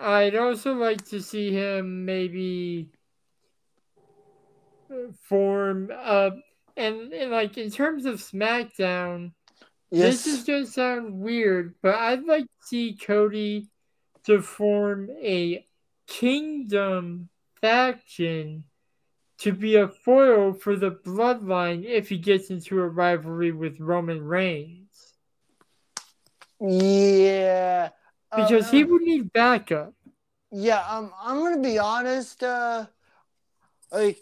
I'd 0.00 0.34
also 0.36 0.74
like 0.74 1.04
to 1.06 1.20
see 1.20 1.52
him 1.52 2.04
maybe 2.04 2.90
uh, 4.90 5.12
form 5.28 5.90
up 5.94 6.36
and, 6.76 7.12
and 7.12 7.30
like 7.30 7.56
in 7.58 7.70
terms 7.70 8.04
of 8.06 8.16
SmackDown, 8.16 9.32
Yes. 9.90 10.24
this 10.24 10.26
is 10.26 10.44
gonna 10.44 10.66
sound 10.66 11.20
weird, 11.20 11.74
but 11.80 11.94
I'd 11.94 12.24
like 12.24 12.44
to 12.44 12.66
see 12.66 12.94
Cody 13.00 13.68
to 14.24 14.42
form 14.42 15.08
a 15.22 15.64
kingdom 16.08 17.28
faction 17.60 18.64
to 19.38 19.52
be 19.52 19.76
a 19.76 19.88
foil 19.88 20.52
for 20.52 20.74
the 20.74 20.90
bloodline 20.90 21.84
if 21.84 22.08
he 22.08 22.18
gets 22.18 22.50
into 22.50 22.80
a 22.80 22.88
rivalry 22.88 23.52
with 23.52 23.78
Roman 23.78 24.22
Reigns. 24.22 25.14
yeah. 26.60 27.90
Because 28.36 28.66
Uh, 28.66 28.70
he 28.70 28.84
would 28.84 29.02
need 29.02 29.32
backup. 29.32 29.92
Yeah, 30.50 30.84
um, 30.88 31.12
I'm 31.20 31.38
gonna 31.38 31.60
be 31.60 31.78
honest. 31.78 32.42
Uh, 32.42 32.86
like, 33.90 34.18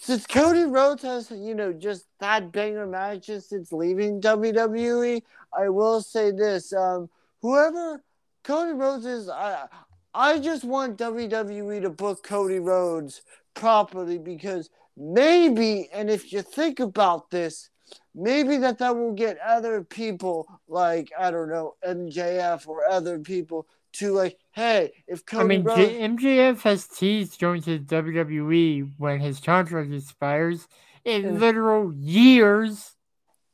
since 0.00 0.26
Cody 0.26 0.64
Rhodes 0.64 1.02
has, 1.02 1.30
you 1.30 1.54
know, 1.54 1.72
just 1.72 2.06
had 2.20 2.52
banger 2.52 2.86
matches 2.86 3.48
since 3.48 3.72
leaving 3.72 4.20
WWE, 4.20 5.22
I 5.56 5.68
will 5.68 6.02
say 6.02 6.30
this: 6.30 6.72
um, 6.72 7.08
whoever 7.40 8.02
Cody 8.44 8.72
Rhodes 8.72 9.06
is, 9.06 9.28
I, 9.28 9.66
I 10.14 10.38
just 10.38 10.64
want 10.64 10.98
WWE 10.98 11.82
to 11.82 11.90
book 11.90 12.22
Cody 12.22 12.58
Rhodes 12.58 13.22
properly 13.54 14.18
because 14.18 14.70
maybe, 14.96 15.88
and 15.92 16.10
if 16.10 16.32
you 16.32 16.42
think 16.42 16.80
about 16.80 17.30
this, 17.30 17.70
maybe 18.14 18.56
that 18.58 18.78
that 18.78 18.96
will 18.96 19.12
get 19.12 19.38
other 19.38 19.82
people 19.84 20.46
like 20.68 21.10
I 21.18 21.30
don't 21.30 21.48
know 21.48 21.74
MJF 21.86 22.66
or 22.68 22.88
other 22.88 23.18
people 23.18 23.66
to 23.94 24.12
like, 24.12 24.38
hey, 24.52 24.92
if 25.06 25.24
Cody 25.24 25.44
I 25.44 25.46
mean, 25.46 25.64
Rhodes, 25.64 25.80
J- 25.80 26.08
MJF 26.08 26.60
has 26.62 26.86
teased 26.86 27.40
going 27.40 27.62
to 27.62 27.78
WWE 27.78 28.92
when 28.98 29.18
his 29.20 29.40
contract 29.40 29.92
expires 29.92 30.68
in 31.04 31.22
Yeah. 31.22 31.30
literal 31.32 31.92
years. 31.94 32.94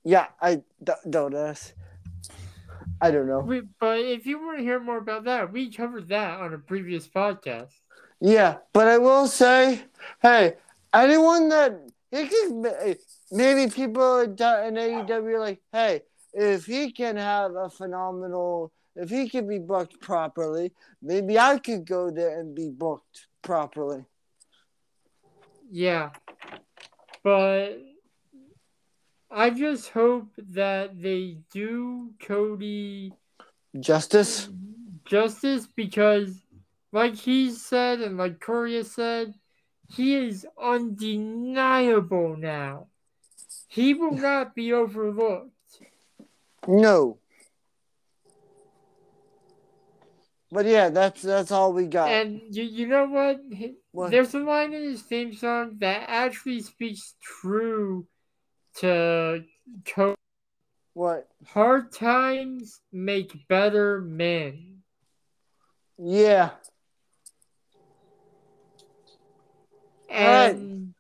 yeah, 0.02 0.26
I 0.40 0.56
d- 0.82 0.92
don't 1.08 1.34
ask. 1.34 1.72
I 3.00 3.10
don't 3.10 3.26
know. 3.26 3.40
We, 3.40 3.62
but 3.80 4.00
if 4.00 4.26
you 4.26 4.38
want 4.44 4.58
to 4.58 4.64
hear 4.64 4.80
more 4.80 4.98
about 4.98 5.24
that, 5.24 5.52
we 5.52 5.70
covered 5.72 6.08
that 6.08 6.40
on 6.40 6.52
a 6.54 6.58
previous 6.58 7.06
podcast. 7.06 7.70
Yeah, 8.20 8.56
but 8.72 8.88
I 8.88 8.98
will 8.98 9.26
say, 9.26 9.82
hey, 10.22 10.54
anyone 10.92 11.48
that 11.50 11.78
could 12.12 12.96
maybe 13.34 13.70
people 13.70 14.20
in 14.20 14.36
AEW 14.36 15.10
are 15.10 15.40
like, 15.40 15.60
hey, 15.72 16.02
if 16.32 16.64
he 16.64 16.92
can 16.92 17.16
have 17.16 17.54
a 17.54 17.68
phenomenal, 17.68 18.72
if 18.96 19.10
he 19.10 19.28
can 19.28 19.48
be 19.48 19.58
booked 19.58 20.00
properly, 20.00 20.72
maybe 21.02 21.38
I 21.38 21.58
could 21.58 21.84
go 21.84 22.10
there 22.10 22.38
and 22.40 22.54
be 22.54 22.70
booked 22.70 23.26
properly. 23.42 24.04
Yeah. 25.70 26.10
But 27.24 27.78
I 29.30 29.50
just 29.50 29.88
hope 29.90 30.28
that 30.50 31.00
they 31.02 31.38
do 31.52 32.12
Cody 32.22 33.12
Justice. 33.80 34.48
justice 35.04 35.66
because, 35.66 36.40
like 36.92 37.16
he 37.16 37.50
said 37.50 38.00
and 38.00 38.16
like 38.16 38.38
Corey 38.38 38.84
said, 38.84 39.34
he 39.88 40.14
is 40.14 40.46
undeniable 40.60 42.36
now. 42.36 42.86
He 43.74 43.92
will 43.92 44.14
not 44.14 44.54
be 44.54 44.72
overlooked. 44.72 45.50
No. 46.68 47.18
But 50.52 50.66
yeah, 50.66 50.90
that's 50.90 51.22
that's 51.22 51.50
all 51.50 51.72
we 51.72 51.86
got. 51.86 52.08
And 52.08 52.40
you, 52.50 52.62
you 52.62 52.86
know 52.86 53.06
what? 53.06 53.40
What? 53.90 54.12
There's 54.12 54.32
a 54.32 54.38
line 54.38 54.72
in 54.72 54.84
his 54.84 55.02
theme 55.02 55.34
song 55.34 55.78
that 55.80 56.04
actually 56.06 56.60
speaks 56.60 57.14
true 57.20 58.06
to 58.76 59.42
what? 60.92 61.26
Hard 61.44 61.90
times 61.90 62.80
make 62.92 63.48
better 63.48 64.00
men. 64.00 64.82
Yeah. 65.98 66.50
And 70.08 70.94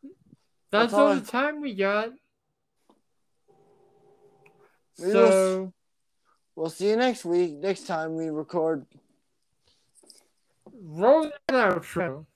that's, 0.72 0.86
That's 0.90 0.94
all 0.94 1.00
all 1.06 1.12
I- 1.12 1.20
the 1.20 1.26
time 1.26 1.60
we 1.60 1.74
got. 1.74 2.10
So, 4.96 5.72
We'll 6.56 6.70
see 6.70 6.90
you 6.90 6.96
next 6.96 7.24
week. 7.24 7.54
Next 7.54 7.86
time 7.86 8.14
we 8.14 8.28
record. 8.30 8.86
roll 10.72 11.30
that 11.48 11.72
outro. 11.72 12.26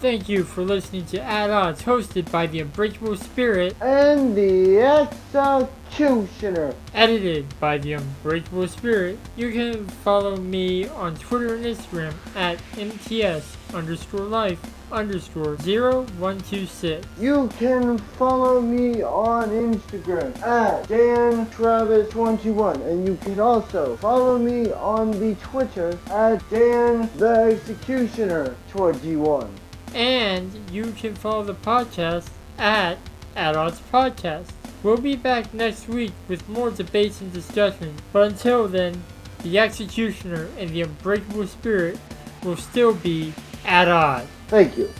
Thank 0.00 0.28
you 0.28 0.44
for 0.44 0.62
listening 0.62 1.06
to 1.06 1.22
At 1.22 1.48
Odds, 1.50 1.82
hosted 1.82 2.30
by 2.30 2.46
the 2.46 2.60
Unbreakable 2.60 3.16
Spirit, 3.16 3.74
And 3.80 4.36
the 4.36 4.78
executioner. 4.82 6.74
edited 6.92 7.58
by 7.60 7.78
the 7.78 7.94
Unbreakable 7.94 8.68
Spirit. 8.68 9.18
You 9.36 9.52
can 9.52 9.86
follow 9.86 10.36
me 10.36 10.86
on 10.88 11.16
Twitter 11.16 11.54
and 11.54 11.64
Instagram 11.64 12.12
at 12.36 12.60
MTS 12.76 13.56
underscore 13.72 14.20
life 14.20 14.60
underscore 14.92 15.56
0126. 15.56 17.06
You 17.18 17.48
can 17.58 17.98
follow 17.98 18.60
me 18.60 19.02
on 19.02 19.50
Instagram 19.50 20.36
at 20.42 20.88
Dan 20.88 21.46
Travis121 21.46 22.86
and 22.86 23.06
you 23.06 23.16
can 23.16 23.40
also 23.40 23.96
follow 23.96 24.38
me 24.38 24.72
on 24.72 25.10
the 25.12 25.34
Twitter 25.36 25.98
at 26.10 26.48
Dan 26.50 27.08
the 27.16 27.56
Executioner 27.56 28.54
21. 28.70 29.48
And 29.94 30.52
you 30.70 30.92
can 30.92 31.14
follow 31.14 31.42
the 31.44 31.54
podcast 31.54 32.28
at 32.58 32.98
At 33.34 33.56
Odds 33.56 33.80
Podcast. 33.92 34.52
We'll 34.82 34.98
be 34.98 35.16
back 35.16 35.52
next 35.52 35.88
week 35.88 36.12
with 36.28 36.48
more 36.48 36.70
debates 36.70 37.20
and 37.20 37.32
discussions. 37.32 38.00
But 38.12 38.30
until 38.30 38.68
then, 38.68 39.02
the 39.42 39.58
Executioner 39.58 40.48
and 40.58 40.70
the 40.70 40.82
Unbreakable 40.82 41.46
Spirit 41.46 41.98
will 42.44 42.56
still 42.56 42.94
be 42.94 43.32
at 43.64 43.88
odds. 43.88 44.28
Thank 44.48 44.78
you, 44.78 44.92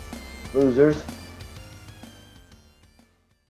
losers. 0.53 1.01